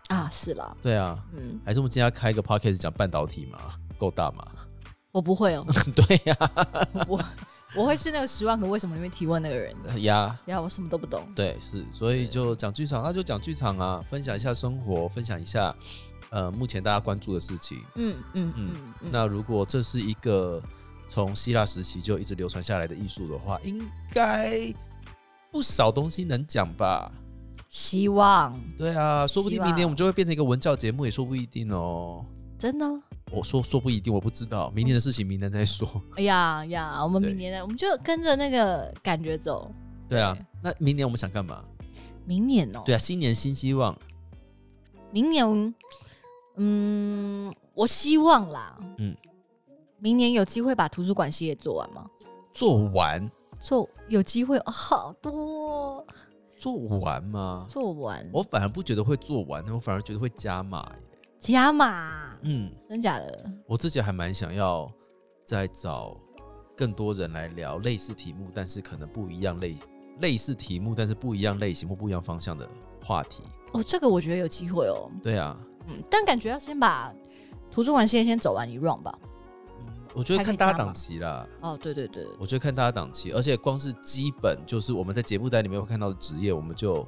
[0.08, 3.58] 啊，是啦，对啊，嗯，还是我们今天要开一个 podcast 讲半导体嘛？
[3.98, 4.46] 够大吗？
[5.10, 6.36] 我不会哦， 对呀、
[7.08, 7.20] 我
[7.74, 9.74] 我会是那个十万个为什么里面提问那个人。
[10.04, 11.26] 呀，呀，我什么都不懂。
[11.34, 15.74] 对，是，所以就讲剧场，那就讲剧场啊，分享一下生活，分享一下
[16.30, 17.82] 呃目前大家关注的事情。
[17.96, 18.70] 嗯嗯嗯
[19.10, 20.62] 那如果这是一个
[21.08, 23.80] 从希腊时期就一直流传下来的艺术的话，应
[24.12, 24.72] 该
[25.50, 27.10] 不少东西能讲吧？
[27.68, 32.24] 希望对啊，说不定明年我们就会变成一个文教节目，也说不一定哦。
[32.58, 32.86] 真的。
[33.30, 36.02] 我说说不一定，我不知道，明年的事情明年再说。
[36.16, 39.70] 哎呀呀，我们明年呢，我们就跟着那个感觉走。
[40.08, 41.62] 对啊对，那明年我们想干嘛？
[42.24, 43.94] 明年哦，对啊，新年新希望。
[45.12, 45.74] 明年，
[46.58, 49.16] 嗯，我希望啦，嗯嗯，
[49.98, 52.06] 明年有机会把图书馆系列做完吗？
[52.52, 56.04] 做完做有机会、哦，好多
[56.56, 57.66] 做完吗？
[57.68, 61.02] 做完，我反而不觉得会做完，我反而觉得会加码耶。
[61.38, 63.50] 加码，嗯，真假的？
[63.66, 64.90] 我自己还蛮想要
[65.44, 66.16] 再找
[66.76, 69.76] 更多人来聊类似题目，但是可能不一样类
[70.20, 72.68] 类似题目，但是不一样类型或不一样方向的
[73.04, 73.44] 话题。
[73.72, 75.56] 哦，这个我觉得有机会哦，对啊，
[75.88, 77.12] 嗯，但感觉要先把
[77.70, 79.18] 图书馆系列先走完一 round 吧。
[79.80, 87.06] 嗯，我觉得看大家档期啦，哦，对对对，我觉得看大家档期，而且光是基本就是我们在节目单里面会看到的职业，我们就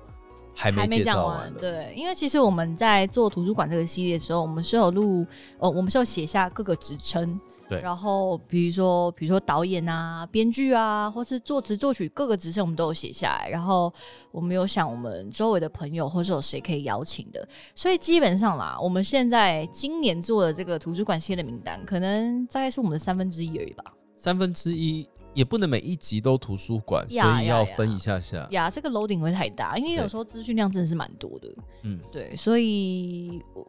[0.55, 1.55] 还没没介讲完，绍完。
[1.55, 5.25] 对，因为其实我们在做图书馆这个系列的时候，我们是有录，
[5.59, 7.41] 哦，我们是有写下各个职称，
[7.71, 13.49] 对然后比如说，比如说导演啊、编剧啊，或是作词作曲各个职称，我们都有写下来。
[13.49, 13.93] 然后
[14.33, 23.85] 我们有想我们周围的朋友，或是有谁可以邀请的，所以基本上啦，我们现在今年做的这个图书馆系列的名单，可能大概是我们的三分之一而已吧。
[24.17, 28.47] 三分之一也不能每一集都图书馆，所以要分一下下。
[28.51, 31.49] 呀，这个 loading 会太大，因为有时候资讯量真的是蛮多的。
[31.85, 33.67] 嗯，对，所以我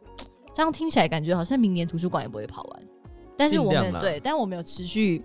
[0.52, 2.82] 这样听起来感觉好像明年图书馆也不会跑完，
[3.36, 5.24] 但是我们对，但我们有持续，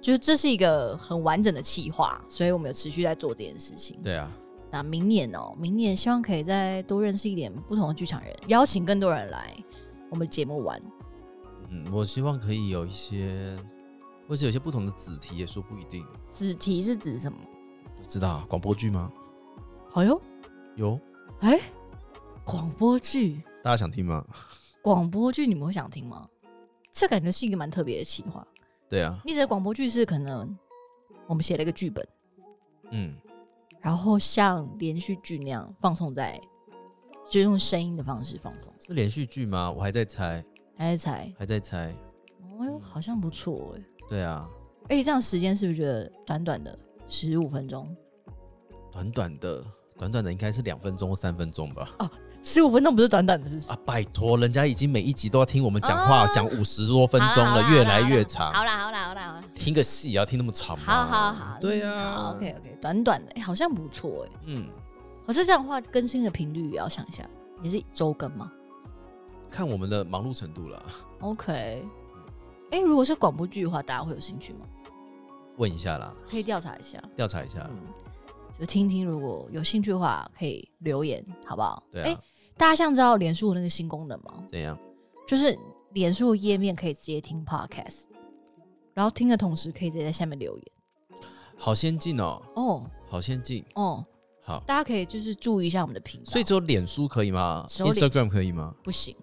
[0.00, 3.98] 就是这是一个很完整的企划，所以我们有持续在做这件事情。
[4.02, 4.30] 对啊，
[4.70, 9.56] 那明年哦，明年希望可以再多认识一点不同的剧场人，邀请更多人来
[10.10, 10.80] 我们节目玩。
[11.70, 13.56] 嗯，我希望可以有一些，
[14.28, 16.04] 或者有些不同的子题，也说不一定。
[16.30, 17.38] 子题是指什么？
[18.06, 19.10] 知道广播剧吗？
[19.90, 20.20] 好哟，
[20.76, 21.00] 有，
[21.40, 21.58] 哎，
[22.44, 24.24] 广播剧，大家想听吗？
[24.80, 26.28] 广播剧你们会想听吗？
[26.96, 28.46] 这感觉是一个蛮特别的企划。
[28.88, 30.56] 对啊，你指的广播剧是可能
[31.26, 32.06] 我们写了一个剧本。
[32.90, 33.14] 嗯，
[33.82, 36.40] 然后像连续剧那样放送在，
[37.28, 39.70] 就用声音的方式放送，是连续剧吗？
[39.70, 40.42] 我还在猜，
[40.74, 41.34] 还在猜？
[41.38, 41.92] 还在猜。
[42.40, 43.84] 哦呦，好像不错哎。
[44.08, 44.48] 对啊，
[44.84, 47.94] 而且这样时间是不是觉得短短的十五分钟？
[48.90, 49.62] 短短的，
[49.98, 51.90] 短短的应该是两分钟或三分钟吧。
[52.46, 53.72] 十五分钟不是短短的，是不是？
[53.72, 58.52] 啊，拜托，人家已经每一集都要听我们讲话，啊讲五十多分钟了，越来越长。
[58.52, 60.84] 好啦好啦好啦好啦，听个戏也要听那么长吗？
[60.86, 62.12] 好好好，对呀。
[62.12, 64.38] 好 OK OK，短短的，哎，好像不错哎。
[64.46, 64.68] 嗯，
[65.26, 67.28] 可是这样的话，更新的频率也要想一下，
[67.64, 68.52] 也是周更吗
[69.50, 70.80] 看我们的忙碌程度了。
[71.22, 71.84] ？OK。
[72.70, 74.60] 哎，如果是广播剧的话，大家会有兴趣吗？
[75.56, 77.02] 问一下啦，可以调查一下。
[77.16, 77.68] 调查一下。
[77.72, 77.78] 嗯，
[78.56, 81.82] 就听听，如果有兴趣的话，可以留言，好不好？
[81.94, 82.18] 诶对啊，
[82.56, 84.44] 大家像知道脸书有那个新功能吗？
[84.48, 84.78] 怎样？
[85.26, 85.58] 就是
[85.92, 88.04] 脸书的页面可以直接听 podcast，
[88.94, 90.66] 然后听的同时可以直接在下面留言。
[91.56, 93.64] 好先进哦，哦好先进。
[93.74, 94.04] 哦，
[94.42, 96.30] 好，大家可以就是注意一下我们的频道。
[96.30, 98.74] 所以只有脸书可以吗只有脸书？Instagram 可以吗？
[98.82, 99.16] 不行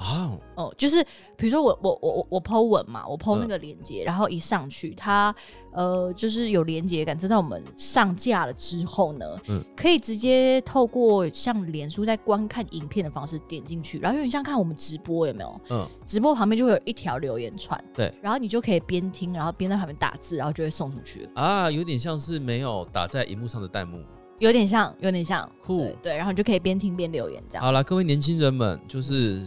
[0.00, 1.04] 啊，哦，就是
[1.36, 5.34] 比如说我我我我我 Po 文嘛，我 Po 嗯那个链接，然后一上去，它
[5.72, 9.62] 呃就是有连接感，知道我们上架了之后呢，嗯。
[9.76, 15.60] 可以直接透过像脸书在观看影片的方式点进去，然后有点像看我们直播有没有？
[15.68, 24.02] 嗯，直播旁边就会有一条留言串，对，然后你就可以边听，然后边在旁边打字，然后就会送出去了，啊，有点像是没有打在荧幕上的弹幕。
[24.38, 27.62] 有点像，有点像，酷对对，然后你就可以边听边留言这样。
[27.62, 29.42] 好了，各位年轻人们，就是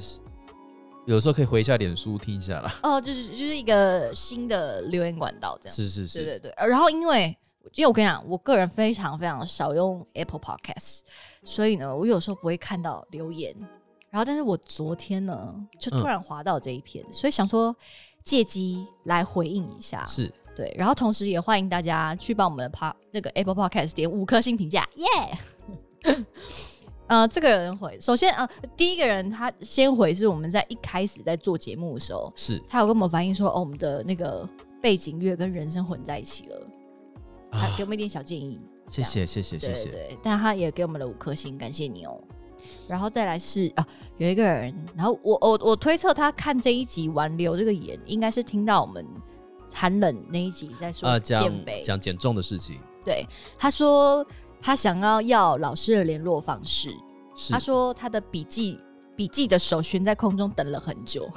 [1.05, 2.73] 有时候可以回一下脸书听一下啦。
[2.83, 5.75] 哦，就是就是一个新的留言管道这样。
[5.75, 7.37] 是是是，对对对，呃然后因为
[7.73, 11.01] 因为我跟你讲，我个人非常非常少用 Apple Podcast，
[11.43, 13.55] 所以呢，我有时候不会看到留言。
[14.09, 17.75] 然后，但是我昨天呢，就突然滑到这一篇，所以想说
[18.21, 20.05] 借机来回应一下。
[20.05, 26.15] 是对，然后同时也欢迎大家去帮我们的 p 那个 Apple Podcast 点五颗星评价，耶、
[27.07, 32.61] 呃，这个人回，首先啊、呃第一个人他先回是我们在一开始在做节目的时候，是。
[32.67, 34.47] 他有跟我们反映说，哦，我们的那个
[34.81, 36.67] 背景乐跟人声混在一起了，
[37.51, 39.89] 他啊给我们一点小建议，谢谢谢谢谢谢。
[39.89, 42.19] 对但他也给我们了五颗星，感谢你哦。
[42.87, 43.85] 然后再来是啊，
[44.17, 49.05] 有一个人，然后我我我推测他看这一集挽留这个言，应该是听到我们
[49.73, 52.79] 寒冷那一集在说减肥，讲减重的事情。
[53.03, 53.27] 对，
[53.59, 54.25] 他说
[54.65, 56.89] 他想要要老师的联络方式，
[57.49, 58.79] 他说他的笔记
[59.15, 61.29] 笔记的手悬在空中等了很久，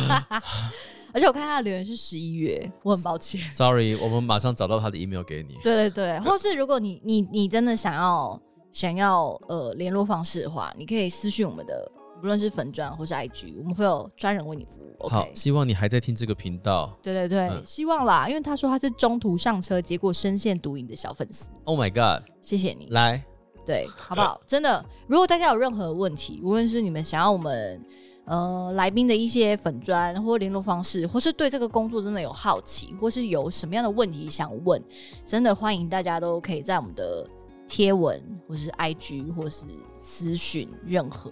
[1.12, 3.40] 而且我看他的留言是十一月，我很抱歉。
[3.54, 5.58] Sorry，我们马上找到他的 email 给你。
[5.62, 8.38] 对对对，或是如果你你你真的想要
[8.70, 11.90] 想要呃联络方式的话，你可以私讯我们的，
[12.20, 15.08] 不论是粉砖或是 IG，我们会有专人为你服务。
[15.08, 16.94] 好希望你还在听这个频道。
[17.02, 22.86] 对对对，嗯希望啦，因为他说他是中途上车，结果深陷毒瘾的小粉丝，Oh my god，谢谢你。
[22.90, 23.24] 来，
[23.64, 24.38] 对，好不好？
[24.46, 27.82] 真的，如果大家有任何问题，无论是你们想要我们
[28.26, 34.82] 呃来宾的一些粉砖或联络方式，或是对这个工作真的有好奇，或是有什么样的问题想问，
[35.24, 37.26] 真的欢迎大家都可以在我们的
[37.66, 39.64] 贴文或是 IG 或是
[39.98, 41.30] 私讯，任何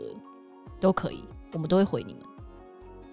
[0.81, 2.23] 都可以，我们都会回你们，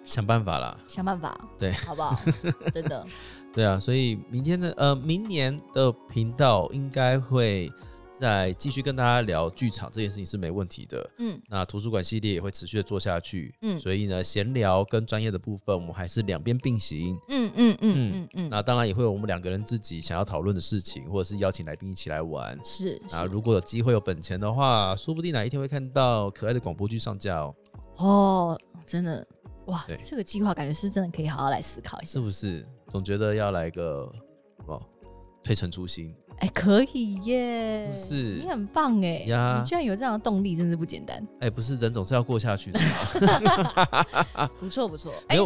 [0.03, 0.77] 想办法啦。
[0.87, 2.15] 想办法，对好不好？
[2.73, 3.05] 真的，
[3.53, 7.71] 对啊，所以明天的呃，明年的频道应该会
[8.19, 11.09] 再继续跟大家聊剧场这件事情是没问题的。
[11.19, 13.53] 嗯，那图书馆系列也会持续的做下去。
[13.61, 17.19] 嗯所以呢，闲聊跟专业的部分，我们还是两边并行。
[17.27, 22.57] 嗯嗯嗯嗯嗯，那当然也会有我们两个人自己想要讨论的事情，或者是邀请来宾一起来玩。
[22.63, 27.55] 是啊，如果有机会有本钱的话，说不定哪一天会看到可爱的广播剧上架哦，
[27.97, 29.27] 哦，真的。
[29.65, 32.19] 哇，这个计划感觉是真的可以好好来思考一下是。
[32.19, 32.63] 不是？
[32.87, 34.07] 总觉得要来个
[34.67, 34.79] 哦，
[35.43, 36.15] 推陈出新。
[36.39, 41.25] 哎、可以耶，是不是你很棒哎，呀你居然有这样的动力，真是不简单。
[41.39, 44.49] 哎、不是人总是要过下去的嘛。
[44.59, 45.37] 不错不错，哎、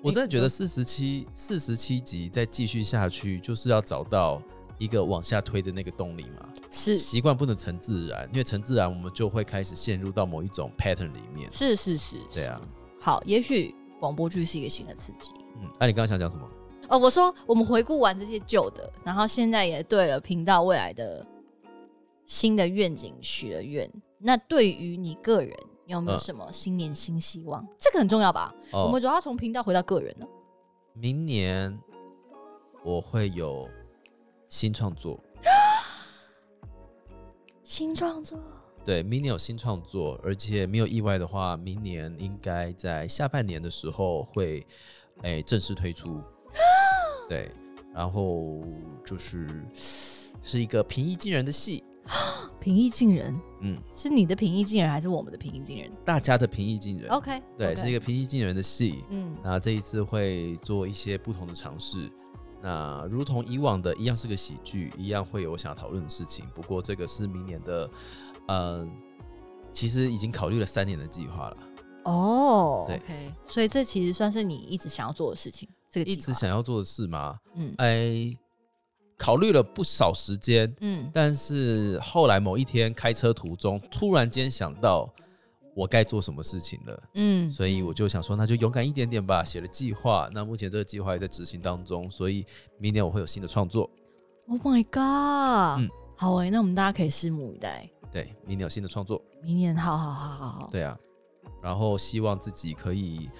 [0.00, 4.40] 我真的觉得你四十七四十七集再继续下去，就是要找到
[4.78, 6.48] 一个往下推的那个动力嘛。
[6.70, 11.50] 是习惯不能成自然，因为成自然，我们就会开始陷入到某一种 pattern 里面。
[11.52, 12.60] 是是是，对啊，
[13.00, 15.32] 好，也许广播剧是一个新的刺激。
[15.56, 16.46] 嗯，那、你刚刚想讲什么？
[16.88, 21.24] 哦，我说我们回顾完这些旧的，然后现在也对了频道未来的
[22.26, 23.90] 新的愿景许了愿。
[24.18, 25.54] 那对于你个人
[25.86, 27.66] 有没有嗯什么新年新希望？
[27.78, 28.54] 这个很重要吧？
[28.72, 30.26] 我哦们，主要从频道回到个人呢。
[30.94, 31.78] 明年
[32.82, 33.68] 我会有
[34.48, 35.20] 新创作。
[37.62, 38.38] 新创作
[38.82, 44.66] 对，明年有新创作，而且没有意外的话，明年应该在下半年的时候会，
[45.20, 46.18] 哎、正式推出。
[47.28, 47.50] 对，
[47.94, 48.60] 然后
[49.04, 49.46] 就是
[50.42, 51.84] 是一个平易近人的戏，
[52.58, 57.10] 平易近人，嗯，是你的平易近人还是我们的平易近人大家的平易近人。
[57.10, 59.04] ？OK，对是一个平易近人的戏。
[59.10, 62.10] 嗯那这一次会做一些不同的尝试。
[62.60, 66.44] 那如同以往的一样是个喜剧，一样会有我想要讨论的事情。
[66.54, 67.90] 不过这个是明年的，
[68.48, 68.88] 呃，
[69.72, 71.56] 其实已经考虑了三年的计划了，
[72.04, 77.38] 哦对，OK，所以这其实算是你一直想要做的事情，这个一直，想要做的事吗？
[77.54, 78.36] 嗯哎，
[79.16, 85.08] 考虑了不少时间，嗯，但是后来某一天开车途中，突然间想到
[85.74, 87.02] 我该做什么事情了。
[87.14, 89.42] 嗯，所以我就想说，那就勇敢一点点吧。
[89.44, 92.44] 写了计划，那目前这个计划也在执行当中，所以
[92.78, 93.88] 明年我会有新的创作。
[94.48, 97.88] ，Oh my god，嗯好诶，那我们大家可以拭目以待。
[98.12, 99.22] 对，明年有新的创作。
[99.42, 100.98] 明年好好好好好，对啊，
[101.62, 103.30] 然后希望自己可以，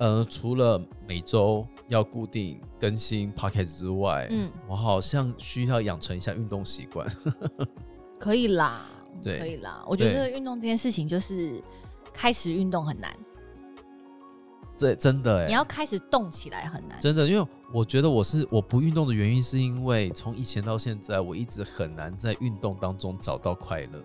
[0.00, 7.06] 呃，除了每周要固定更新 podcast 之外，嗯，我好像需要养成一下运动习惯。
[8.18, 8.86] 可以啦，
[9.22, 9.84] 对可以啦。
[9.86, 11.62] 我觉得运动这件事情就是
[12.14, 13.14] 开始运动很难，
[14.78, 16.98] 这真的哎、你要开始动起来很难。
[16.98, 24.02] 真的，因为我觉得我是我不运动的原因，是因为从以前到现在，我一直很难在运动当中找到快乐。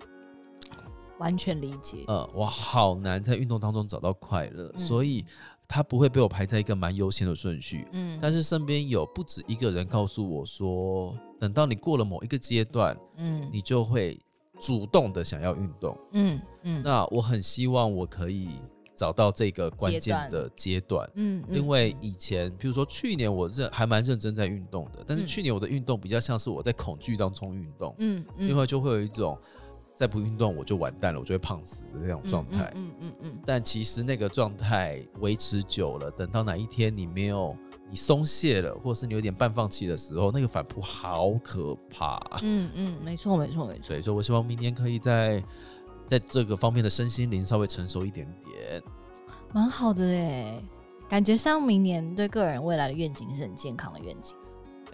[1.17, 2.03] 完全理解。
[2.07, 5.23] 呃，我好难在运动当中找到快乐，嗯所以
[5.67, 7.87] 它不会被我排在一个蛮优先的顺序。
[7.91, 14.19] 嗯但是身边有不止一个人告诉我说，等到你过了某一个阶段，嗯你就会
[14.59, 15.97] 主动的想要运动。
[16.11, 18.49] 嗯嗯那我很希望我可以
[18.95, 21.09] 找到这个关键的阶段。
[21.15, 29.37] 嗯，嗯因为以前，比如说去年我认还蛮认真在运动的，但是嗯去年我的运动比较像是我在恐惧当中运动，嗯嗯因为就会有一种
[29.95, 32.71] 再不运动我就完蛋了，我就会胖死的这种状态。
[32.75, 37.55] 嗯嗯嗯嗯但其实那个状态维持久了，等到哪一天你没有
[37.89, 42.19] 你松懈了，或是你有点半放弃的时候，那个反扑好可怕。
[42.41, 43.83] 嗯嗯，没错没错没错。
[43.83, 45.41] 所以说我希望明年可以在
[46.05, 48.83] 在这个方面的身心灵稍微成熟一点点。
[49.53, 50.61] 蛮好的哎，
[51.07, 54.35] 感觉像明年对个人未来的愿景是很健康的愿景。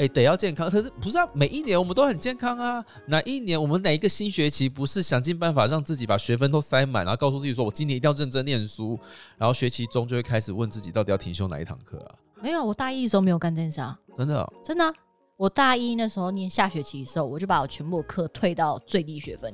[0.02, 1.30] 哎、得要健康，可是不是啊？
[1.32, 2.84] 每一年我们都很健康啊。
[3.06, 9.00] 哪一年我们哪一个新学期不是想尽办法让自己把学分都塞满，然后告诉自己说我今年一定要认真念书，
[9.38, 12.16] 然后学期中就会开始问自己到底要停修哪一堂课啊？
[12.42, 14.92] 没有，我大一的时候没有干这件事啊，真的哦、真的啊、
[15.38, 19.54] 我大一那时候念下学期的时候，我就把我全部的课退到最低学分。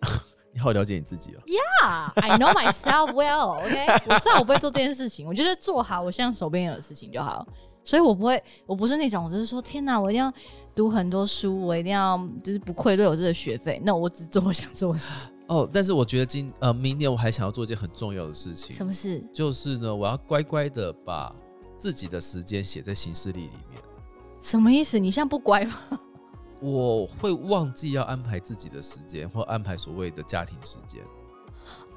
[0.54, 1.42] 你好了解你自己哦。
[1.44, 7.46] Yeah, I know myself well，OK，、我知道我不会做这件事情，我就是做好我现在手边有的事情就好。
[7.82, 10.32] 所以我不会，我不是那种，我就是说，天哪，我一定要
[10.74, 13.80] 读很多书，我一定要就是不愧对我这个学费。
[13.84, 15.32] 那我只做我想做的事情。
[15.48, 19.24] 哦，但是我觉得今呃明年我还想要做一件很重要的事情什，么事？
[19.32, 21.34] 就是呢，我要乖乖的把
[21.74, 23.80] 自己的时间写在行事历里面。
[24.40, 24.98] 什么意思？
[24.98, 25.74] 你现在不乖吗？
[26.60, 31.00] 我会忘记要安排自己的时间，或安排所谓的家庭时间。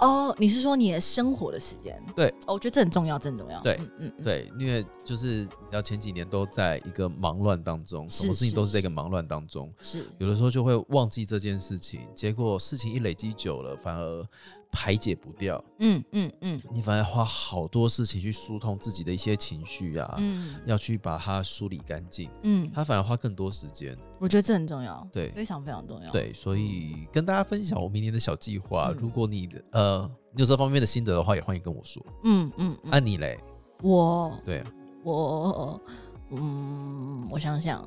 [0.02, 2.02] 哦，你是说你的生活的时间？
[2.16, 3.62] 对哦，我觉得这很重要，这很重要。
[3.62, 14.28] 对嗯嗯嗯，对，因为就是你知道前几年都在一个忙乱当中，什么事情都是在一个忙乱当中，是，有的时候就会忘记这件事情，结果事情一累积久了，反而
[14.72, 23.98] 排解不掉，嗯嗯嗯你反而花好多事情去疏通自己的一些情绪啊，嗯要去把它梳理干净，嗯，他反而花更多时间。
[24.18, 28.92] 我觉得这很重要，对非常非常重要。，对，所以跟大家分享我明年的小计划。
[28.92, 32.02] 嗯如果你的呃你有这方面的心得的话，也欢迎跟我说。
[32.24, 33.38] 嗯嗯嗯，那、你嘞？
[33.82, 34.72] 我对啊，
[35.04, 35.82] 我
[36.30, 37.86] 嗯，我想想，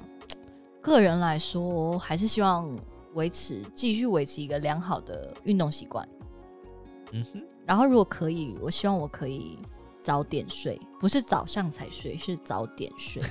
[0.82, 2.68] 个人来说，还是希望
[3.14, 6.07] 维持继续维持一个良好的运动习惯。
[7.14, 9.58] 嗯哼，然后，如果可以，我希望我可以
[10.02, 13.22] 早点睡，不是早上才睡，是早点睡。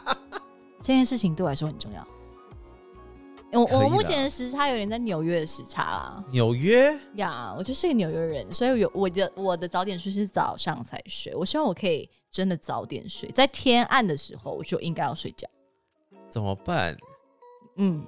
[0.80, 2.06] 这件事情对我来说很重要。
[3.52, 11.34] 我我目前的时差有点在纽约的时差啦，纽约呀我就是一个纽约人，所以有我的我的早点睡是早上才睡。
[11.34, 15.48] 我希望我可以真的早点睡，在天暗的时候我就应该要睡觉。
[16.28, 16.94] 怎么办？
[17.76, 18.04] 嗯，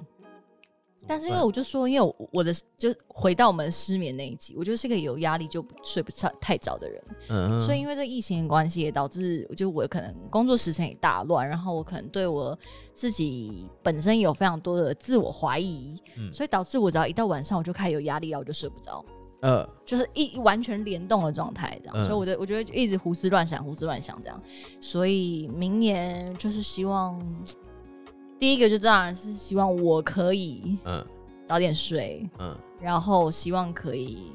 [1.09, 12.57] 但是因为我就说，因为我我的就回到我们失眠那一集，我就是个有压力就睡不太太早的人，嗯所以因为这疫情的关系，也导致就我可能工作时程也大乱，然后我可能对我
[12.93, 19.03] 自己本身有非常多的自我怀疑，嗯所以导致我只要一到晚上我就开始有压力，然后我就睡不着。
[19.41, 19.67] 呃。
[19.85, 24.39] 就是一完全联动的状态，这样，嗯所以我的我觉得就一直胡思乱想，胡思乱想这样，
[24.79, 27.19] 所以明年就是希望，
[28.39, 31.05] 第一个就当然是希望我可以嗯
[31.47, 34.31] 早点睡，嗯，然后希望可以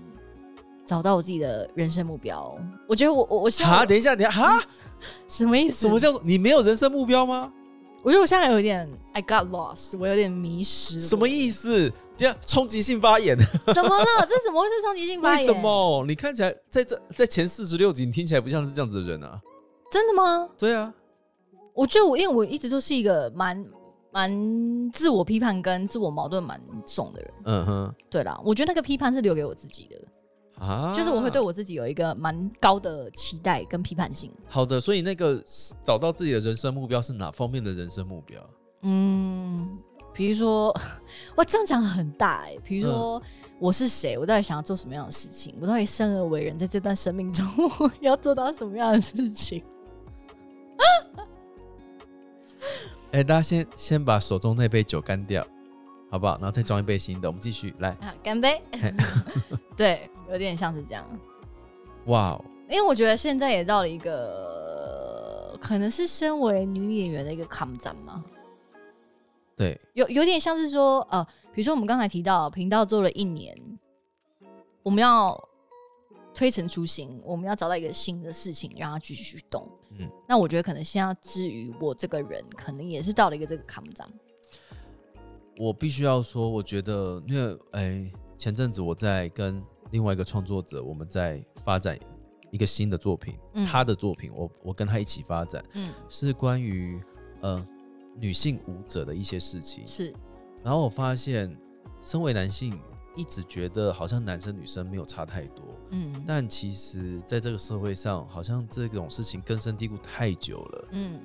[0.87, 2.57] 找到我自己的人生目标。
[2.87, 4.63] 我觉得我我我希望哈，我等一下，等一下，哈，
[5.27, 5.87] 什么意思？
[5.87, 7.51] 什么叫做你没有人生目标吗？
[8.03, 11.01] 我觉得我现在有点 I got lost，我有点迷失。
[11.01, 11.91] 什么意思？
[12.17, 13.35] 这样冲击性发言？
[13.73, 14.27] 怎么了？
[14.29, 15.47] 这怎么会是冲击性发为言？
[15.47, 16.05] 什么？
[16.07, 19.41] 你看起来在这在前四十六集，你听起来不像是这样子的人啊？
[19.91, 20.47] 真的吗？
[20.59, 20.93] 对啊，
[21.73, 23.65] 我觉得我因为我一直都是一个蛮
[24.15, 27.31] 蛮自我批判跟自我矛盾蛮重的人。
[27.45, 34.31] 嗯哼，对啦，我觉得那个批判是留给我自己的，啊，就是我会对我自己有一个蛮高的期待跟批判性。
[34.49, 35.43] 好的，所以那个
[35.83, 38.41] 找到自己的人生目标是哪方面的人生目标？
[38.83, 39.77] 嗯，
[40.13, 40.73] 比如说，
[41.37, 43.21] 哇，这样讲很大哎、比如说。
[43.61, 44.19] 我是谁？
[44.19, 45.55] 我到底想要做什么样的事情？
[45.61, 47.47] 我到底生而为人，在这段生命中，
[47.79, 49.63] 我要做到什么样的事情？
[53.15, 55.47] 哎、大家先先把手中那杯酒干掉，
[56.11, 56.33] 好不好？
[56.39, 57.91] 然后再装一杯新的，我们继续来。
[57.91, 58.61] 啊，干杯！
[59.79, 61.07] 对，有点像是这样。
[62.07, 68.25] 哇哦，因为我觉得现在也到了一个，可能是身为女演员的一个抗战嘛，
[69.55, 73.57] 对，有有点像是说，呃，比如说我们刚才提到频道做了一年，
[74.83, 75.41] 我们要
[76.35, 79.67] 推陈出新，我们要找到一个新的事情让它继续去动。
[79.91, 84.09] 嗯嗯，那我觉得可能现在至于我这个人，可能也是到了一个这个抗战。
[85.57, 89.63] 我必须要说，我觉得，因为哎，前阵子我在跟
[89.93, 91.97] 另外一个创作者，我们在发展
[92.51, 97.01] 一个新的作品，嗯他的作品，我我跟他一起发展，嗯，是关于
[97.43, 97.65] 呃
[98.17, 99.87] 女性舞者的一些事情。
[99.87, 100.13] 是，
[100.65, 101.57] 然后我发现，
[102.01, 102.77] 身为男性，
[103.17, 110.89] 一直觉得好像男生女生没有差太多，嗯但其实在这个社会上，好像这种事情根深蒂固太久了。
[110.91, 111.21] 嗯，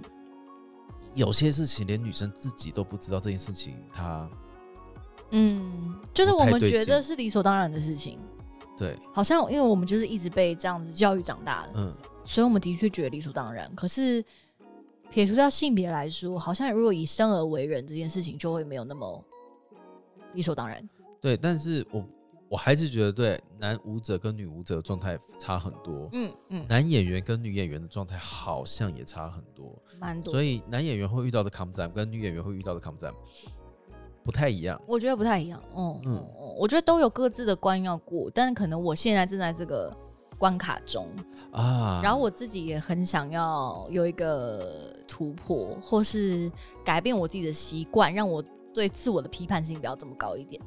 [1.13, 4.29] 有些事情连女生自己都不知道这件事情，她
[5.31, 8.19] 嗯，就是我们觉得是理所当然的事情，
[8.77, 13.71] 对，好像因为我们就是一直被这样子教育长大的，嗯，所以我们的确觉得理所当然。
[13.75, 14.23] 可是
[15.09, 19.23] 撇除掉性别来说，好像如果以生而为人这件事情，就会没有那么
[20.33, 20.87] 理所当然。
[21.21, 21.37] 对。
[21.37, 22.05] 但是我
[22.49, 30.33] 我还是觉得，对男舞者跟女舞者状态差很多，嗯嗯，男演员跟女演员的状态好像也差很多，蛮多。
[30.33, 33.13] 所以男演员会遇到的抗战跟女演员会遇到的抗战
[34.23, 34.81] 不太一样。
[34.87, 35.61] 我觉得不太一样。
[35.73, 36.25] 哦、嗯
[36.57, 39.95] 我觉得都有各自的关要过，但是可能我现在正在这个
[40.37, 41.07] 关卡中，
[41.51, 46.51] 啊，然后我自己也很想要有一个突破，或是
[46.83, 48.43] 改变我自己的习惯，让我
[48.73, 50.61] 对自我的批判性不要这么高一点。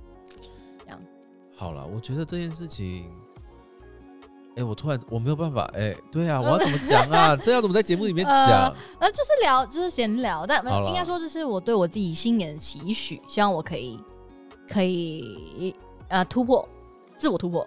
[1.56, 3.08] 好了，我觉得这件事情，
[4.56, 7.36] 哎、我突然我没有办法，哎、对啊，我要怎么讲啊？
[7.40, 8.74] 这要怎么在节目里面讲？
[8.98, 13.98] 呃， 就是聊，就是闲聊，但应该说这是我对我自己新年的期许，希望我可以
[14.68, 15.74] 可以
[16.08, 16.68] 呃突破，
[17.16, 17.66] 自我突破，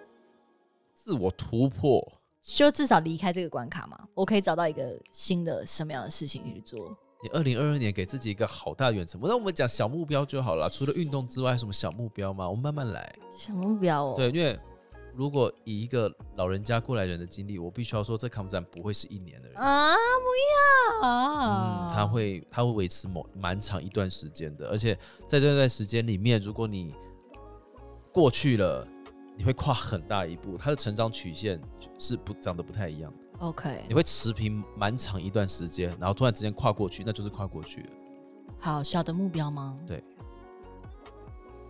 [0.94, 2.06] 自我突破，
[2.42, 6.96] 就至少离开这个关卡嘛，我可以找到一个新的什么样的事情去做。
[7.22, 10.68] 你二零二二年给自己一个好大的远程，那我们讲小目标就好了。
[10.68, 12.48] 除了运动之外，什么小目标吗？
[12.48, 13.14] 我们慢慢来。
[13.32, 14.58] 小目标哦，对，因为
[15.14, 19.56] 如果以一个老人家过来人的经历，我必须要说，这抗战不会是一年的人。
[19.56, 24.94] 啊，不要啊，嗯，他会他会维持某蛮长一段时间的，而且
[25.26, 26.94] 在这段时间里面，如果你
[28.12, 28.86] 过去了，
[29.38, 31.58] 你会跨很大一步，他的成长曲线
[31.98, 37.88] 是不长得不太一样的，OK，你会持平蛮长一段时间，然后突然之间跨过去，那就是跨过去了。
[38.58, 39.78] 好小的目标吗？
[39.86, 40.02] 对，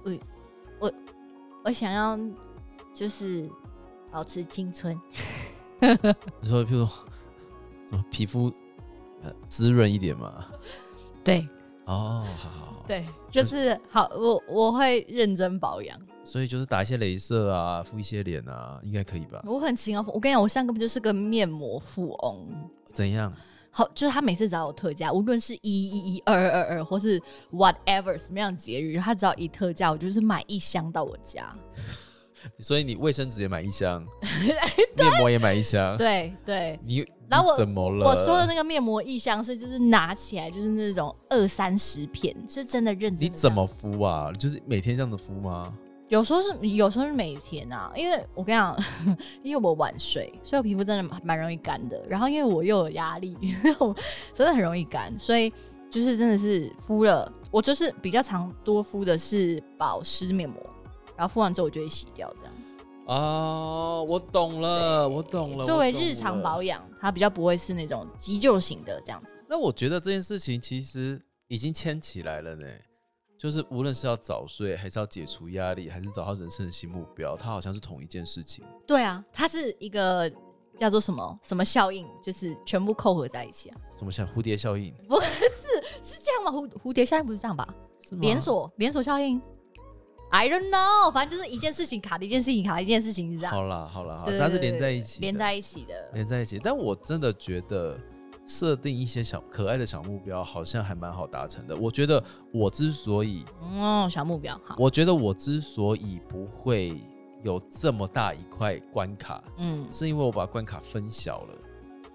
[0.05, 0.13] 我
[0.81, 0.93] 我
[1.65, 2.19] 我想要
[2.95, 3.51] 就是
[4.11, 4.99] 保持青春，
[6.41, 8.53] 你说，譬如说皮肤
[9.23, 10.47] 呃滋润一点嘛？
[11.25, 11.47] 对
[11.87, 15.99] 哦，好好好，对，就是好，我我会认真保养。
[16.27, 19.41] 所以就是打一些镭射啊，敷一些脸啊，应该可以吧？
[19.47, 22.47] 我很勤啊，我跟你讲，我现在根本就是个面膜富翁。
[22.93, 23.33] 怎样？
[23.71, 27.21] 好，就是他每次只要有特价，无论是一一一、二二二，或是
[27.53, 31.55] whatever 什么样的节日，他只要一特价，我就是买一箱到我家。
[32.59, 34.05] 所以你卫生纸也买一箱，
[34.97, 38.09] 面膜也买一箱，对对，你然后我怎么了？
[38.09, 43.25] 我说的那个面膜一箱是就是拿起来就是那种二三十片，是真的认真的。
[43.25, 43.67] 你怎么？
[43.67, 44.33] 敷啊？
[44.33, 45.77] 就是每天这样子敷吗？
[46.09, 48.77] 有时候是有时候是每天啊，因为我跟你讲，
[49.43, 52.01] 因为我晚睡，所以我皮肤真的蛮蛮容易干的。
[52.09, 53.37] 然后因为我又有压力，
[53.81, 53.95] 我
[54.33, 55.53] 真的很容易干，所以
[55.91, 60.59] 就是真的是敷了，我就是比较常多敷的是保湿面膜，
[61.17, 62.55] 然后敷完之后我就会洗掉，这样
[63.07, 65.65] 哦，我懂了，我懂了。
[65.65, 69.37] 作为日常保养，它比较不会是那种急救型的这样子。
[69.49, 72.67] 那我觉得这件事情其实已经牵起来了呢。
[73.47, 78.65] 就是无论是要早睡，还是要解除压力，还是找到人生的新目标，它好像是同一件事情。
[78.85, 80.29] 对啊，它是一个
[80.77, 83.77] 叫做什么什么效应，就是全部扣合在一起啊。
[83.97, 84.93] 什么像蝴蝶效应？
[85.07, 85.29] 不是
[86.03, 86.51] 是这样吗？
[86.51, 87.73] 蝴蝴蝶效应不是这样吧？
[88.19, 89.41] 连锁连锁效应
[90.31, 96.11] ，I don't know，反正就是一件事情卡了一件事情卡了一件事情是这样，好啦，好啦，好对啦，它是连在一起，连在一起的。
[96.15, 96.59] 连在一起。
[96.59, 97.97] 但我真的觉得
[98.47, 101.77] 设定一些小可爱的小目标，好像还蛮好达成的。
[101.77, 102.23] 我觉得
[102.53, 107.01] 我之所以，哦，小目标好，我觉得我之所以不会
[107.43, 111.55] 有这么大一块关卡，嗯，是因为我把关卡分小了。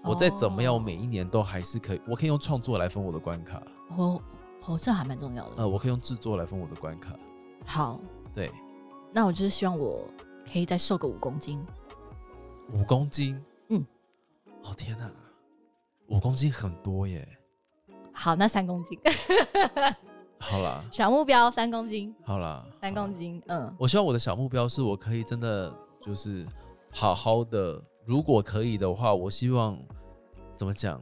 [0.04, 3.62] 我再怎么样，我每一年都还是可以，我可以用创作来分我的关卡，
[3.96, 4.20] 哦
[4.66, 5.56] 哦，这还蛮重要的。
[5.58, 7.14] 呃，我可以用制作来分我的关卡。
[7.64, 8.00] 好，
[8.34, 8.50] 对，
[9.12, 10.04] 那我就是希望我
[10.52, 11.64] 可以再瘦个五公斤。
[12.72, 13.84] 五公斤，嗯，
[14.64, 15.08] 哦天哪、
[16.12, 17.26] 五公斤很多耶。
[18.12, 18.98] 好，那三公斤。
[20.38, 25.72] 好啦，小目标三公斤，好啦，三公斤，嗯我希望我的小目标是我可以真的
[26.04, 26.46] 就是
[26.90, 29.78] 好好的，如果可以的话，我希望
[30.56, 31.00] 怎么讲？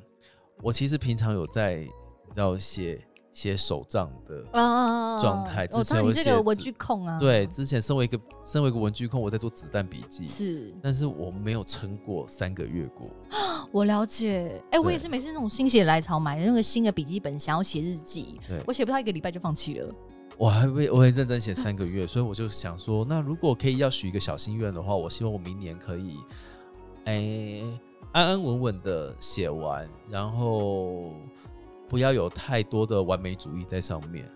[0.63, 3.03] 我其实平常有在你知道写
[3.33, 4.59] 写手账的。
[4.59, 13.11] 啊状态之我知道前我写你这个文具控啊，对，，之前身为一个身为一个文具控，我在做子弹笔记，是但是我没有撑过三个月过。
[13.71, 14.63] 我了解。
[14.71, 19.95] 哎、我也是每次那种心血来潮买那个新的笔记本，想要写日记，对我写不到一个礼拜就放弃了。
[20.39, 26.17] 我还会我会认真写三个月， 所以我就想说，那如果可以要许一个小心愿的话，我希望我明年可以，
[27.05, 27.61] 哎、
[28.13, 31.13] 安安稳稳的写完，然后
[31.91, 34.27] 不要有太多的完美主义在上面。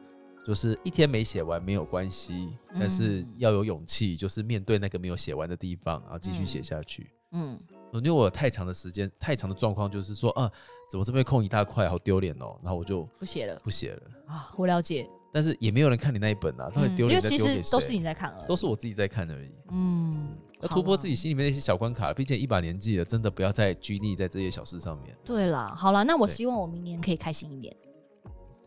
[0.47, 7.11] 就是一天没写完没有关系，但是嗯要有勇气，就是面对那个没有写完的地方，然后继续写嗯下去。
[7.33, 7.59] 嗯，
[7.95, 10.51] 因为我有太长的时间、太长的状况，就是说，啊，
[10.91, 14.03] 怎么这边空一大块，好丢脸哦，然后我就不写了不写了。
[14.27, 15.09] 啊，我了解。
[15.35, 17.73] 但是也没有人看你那一本啊，到底嗯丢脸再因为其实？
[17.73, 19.53] 都是你在看而已，都是我自己在看而已。
[19.73, 20.29] 嗯，
[20.61, 25.13] 要突破自己心里面那些小关卡，毕竟一把年纪了，真的不要再拘泥在这些小事上面。
[25.25, 27.77] 对啦，好了，那我希望我明年可以开心一点，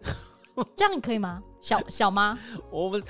[0.75, 1.41] 这样你可以吗？
[1.61, 2.37] 小小吗，
[2.69, 3.01] 我们，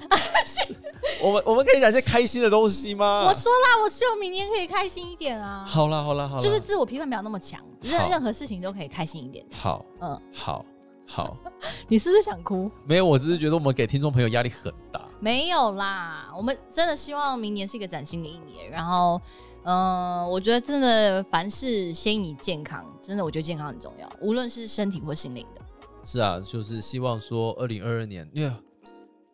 [1.22, 3.20] 我们我们可以讲些开心的东西吗？
[3.24, 5.64] 我说啦，我希望明年可以开心一点啊。
[5.64, 9.46] 好啦好啦好啦，就是自我批判不要那么强，任任何事情都可以开心一点。
[9.52, 10.64] 好嗯，好
[11.12, 11.36] 好，
[11.88, 12.70] 你是不是想哭？
[12.86, 15.02] 没有，我只是觉得我们给听众朋友压力很大。
[15.18, 18.70] 没有啦，我们真的希望明年是一个崭新的一年。
[18.70, 19.20] 然后，
[19.64, 25.60] 嗯、我觉得真的凡事先以健康，真的我觉得健康很重要，无论是身体或心灵的。
[26.04, 28.54] 是啊，就是希望说二零二二年，因为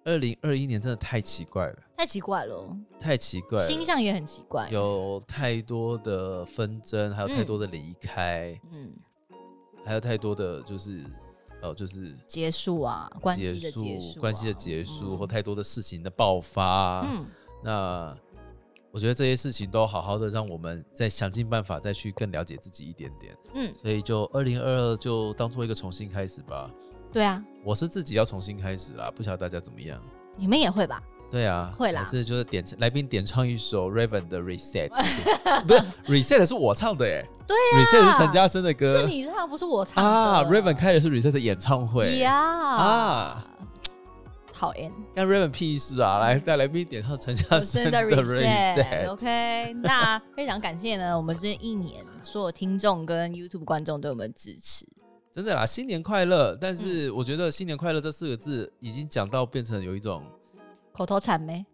[0.02, 4.66] 二零二一年真的太奇怪了，太奇怪了，太奇怪了，星象也很奇怪。
[4.70, 8.90] 有太多的纷争，还有太多的离开，嗯，
[9.84, 11.04] 还有太多的就是
[11.66, 17.00] 呃，就是结束啊，关系的结结束啊、关系的结束，嗯或太多的事情的爆发。
[17.00, 17.26] 嗯，
[17.62, 18.16] 那
[18.92, 23.36] 我觉得这些事情都好好的，让我们再想尽办法再去更了解自己一点点。
[23.54, 26.70] 嗯，所以就二零二二就当做一个重新开始吧。
[27.12, 30.00] 对啊，我是自己要重新开始啦，不晓得大家怎么样。
[30.36, 31.02] 你们也会吧？
[31.30, 34.88] 对啊，会啦还是就是点来宾点唱一首 Raven 的 Reset，
[35.66, 43.44] 不是 Reset 是我唱的哎，对呀、Reset 是陈嘉生的歌是你唱，不是我唱的啊，Raven 开的是 Reset 的演唱会呀啊，
[44.52, 44.92] 讨厌。
[45.14, 46.18] 干 Raven 屁事啊！
[46.18, 48.76] 来，再来宾点唱陈嘉生的 Reset。
[48.76, 54.86] reset，OK、那非常感谢呢，我们这一年所有听众跟 YouTube 观众对我们的支持。
[55.32, 56.56] 真的啦，新年快乐！
[56.58, 60.22] 但嗯是我觉得“新年快乐”这四个字已经讲到变成有一种，
[60.96, 61.64] 口头禅没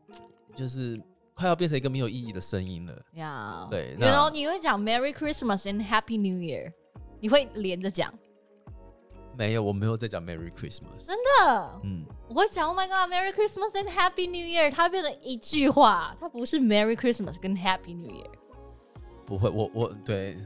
[0.52, 1.00] 就是
[1.32, 3.02] 快要变成一个没有意义的声音了。
[3.12, 3.68] 呀？
[3.70, 6.72] 对然后那你会讲 Merry Christmas and Happy New Year，
[7.20, 8.12] 你会连着讲。
[9.38, 11.06] 没有，我没有在讲 Merry Christmas。
[11.06, 18.30] 真的，嗯，我会讲 Oh my God，Merry Christmas and Happy New Year，它变成一句话，它不是 Merry Christmas 跟 Happy New Year。
[19.24, 20.36] 不会，我我对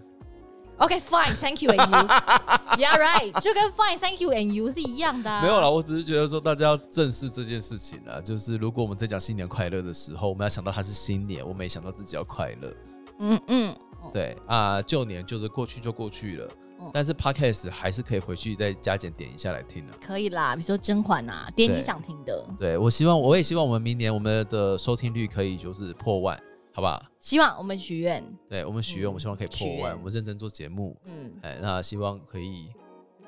[0.79, 5.41] OK，fine，Thank you and you，Yeah right，就跟 Fine，Thank you and you 是一样的、啊。
[5.41, 8.21] 没有啦，我只是觉得说大家要正视这件事情啦。
[8.21, 12.75] 就是如果我们在讲新年快乐的时候，我们要想到它是新年，我们也想到自己要快乐。
[13.21, 13.75] 嗯嗯，
[14.13, 16.47] 对啊，旧年就是过去就过去了，
[16.81, 19.95] 嗯但是 Podcast 还是可以回去再加减点一下来听的。
[20.07, 22.47] 可以啦，比如说甄嬛啊，点你想听的。
[22.59, 26.39] 对我希望，我也希望我们明年我们的收听率可以就是破万，
[26.77, 27.03] 好不好？
[27.19, 32.69] 希望我们许愿，对我们许愿，嗯我们希望可以破万，我们认真做节目，嗯，哎，那希望可以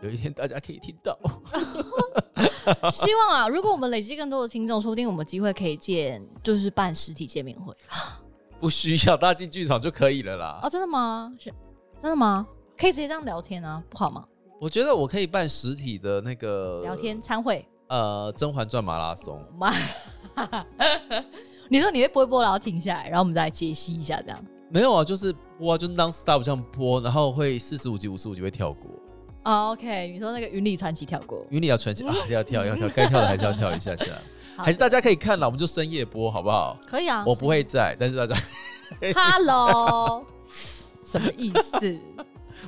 [0.03, 1.19] 有一天大家可以听到。
[2.93, 7.75] 希望啊，如果我们累积更多的听众，说不定我们有机会可以见，就是办实体见面会
[8.61, 10.61] 不需要大家进剧场就可以了啦。
[10.63, 11.33] 哦，真的吗？
[11.39, 11.51] 是
[11.99, 12.47] 真的吗？
[12.77, 14.27] 可以直接这样聊天啊，不好吗？
[14.61, 19.43] 我觉得我可以办实体的那个聊天参会，呃，《甄嬛传》马拉松。
[21.69, 24.45] 妈，你说你会播一播，然后停下来，然后我们再来解析一下，这样。
[24.71, 28.91] 没有啊，就是播啊，就 non stop 这样播，然后会四十五集、五十五集会跳过。
[29.45, 34.05] 哦，OK，你说那个云里传奇跳过，云里要传奇啊， 要跳要跳，该跳的还是要跳一下下。
[34.57, 36.77] 好还是大家可以看了，我们就深夜播好不好？
[36.87, 38.35] 可以啊，我不会在，但是大家
[39.15, 41.99] Hello， 什么意思？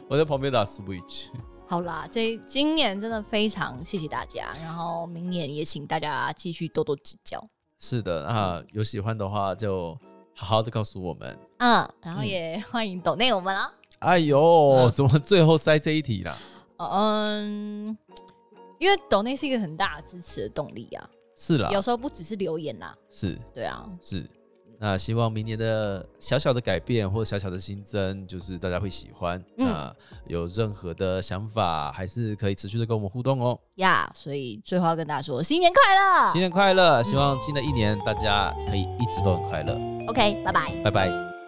[0.09, 1.27] 我在旁边打 Switch。
[1.67, 7.45] 好啦，这今年真的非常谢谢大家，然后明年也请大家继续多多指教。
[7.81, 9.99] 是的，那有喜欢的话就
[10.37, 11.39] 好好的告诉我们。
[11.59, 12.27] 嗯，然后嗯。
[12.27, 13.73] 也欢迎抖内我们啦。
[14.01, 16.37] 哎呦，怎么最后塞这一题啦？
[16.77, 17.97] 嗯，
[18.79, 23.39] 因为抖内是一个很大的支持的动力啊，是啦，有时候不只是留言啦，是。
[23.55, 24.29] 对啊，是，
[24.83, 29.39] 那希望明年的小小的改变或小小的新增，就是大家会喜欢。
[29.59, 29.95] 嗯那
[30.27, 33.59] 有任何的想法，还是可以持续的跟我们互动哦。
[33.75, 37.03] 呀所以最后要跟大家说新年快乐新年快乐！
[37.03, 39.75] 希望新的一年大家可以一直都很快乐。
[40.09, 40.73] ，OK，拜拜。
[40.83, 41.40] 拜拜。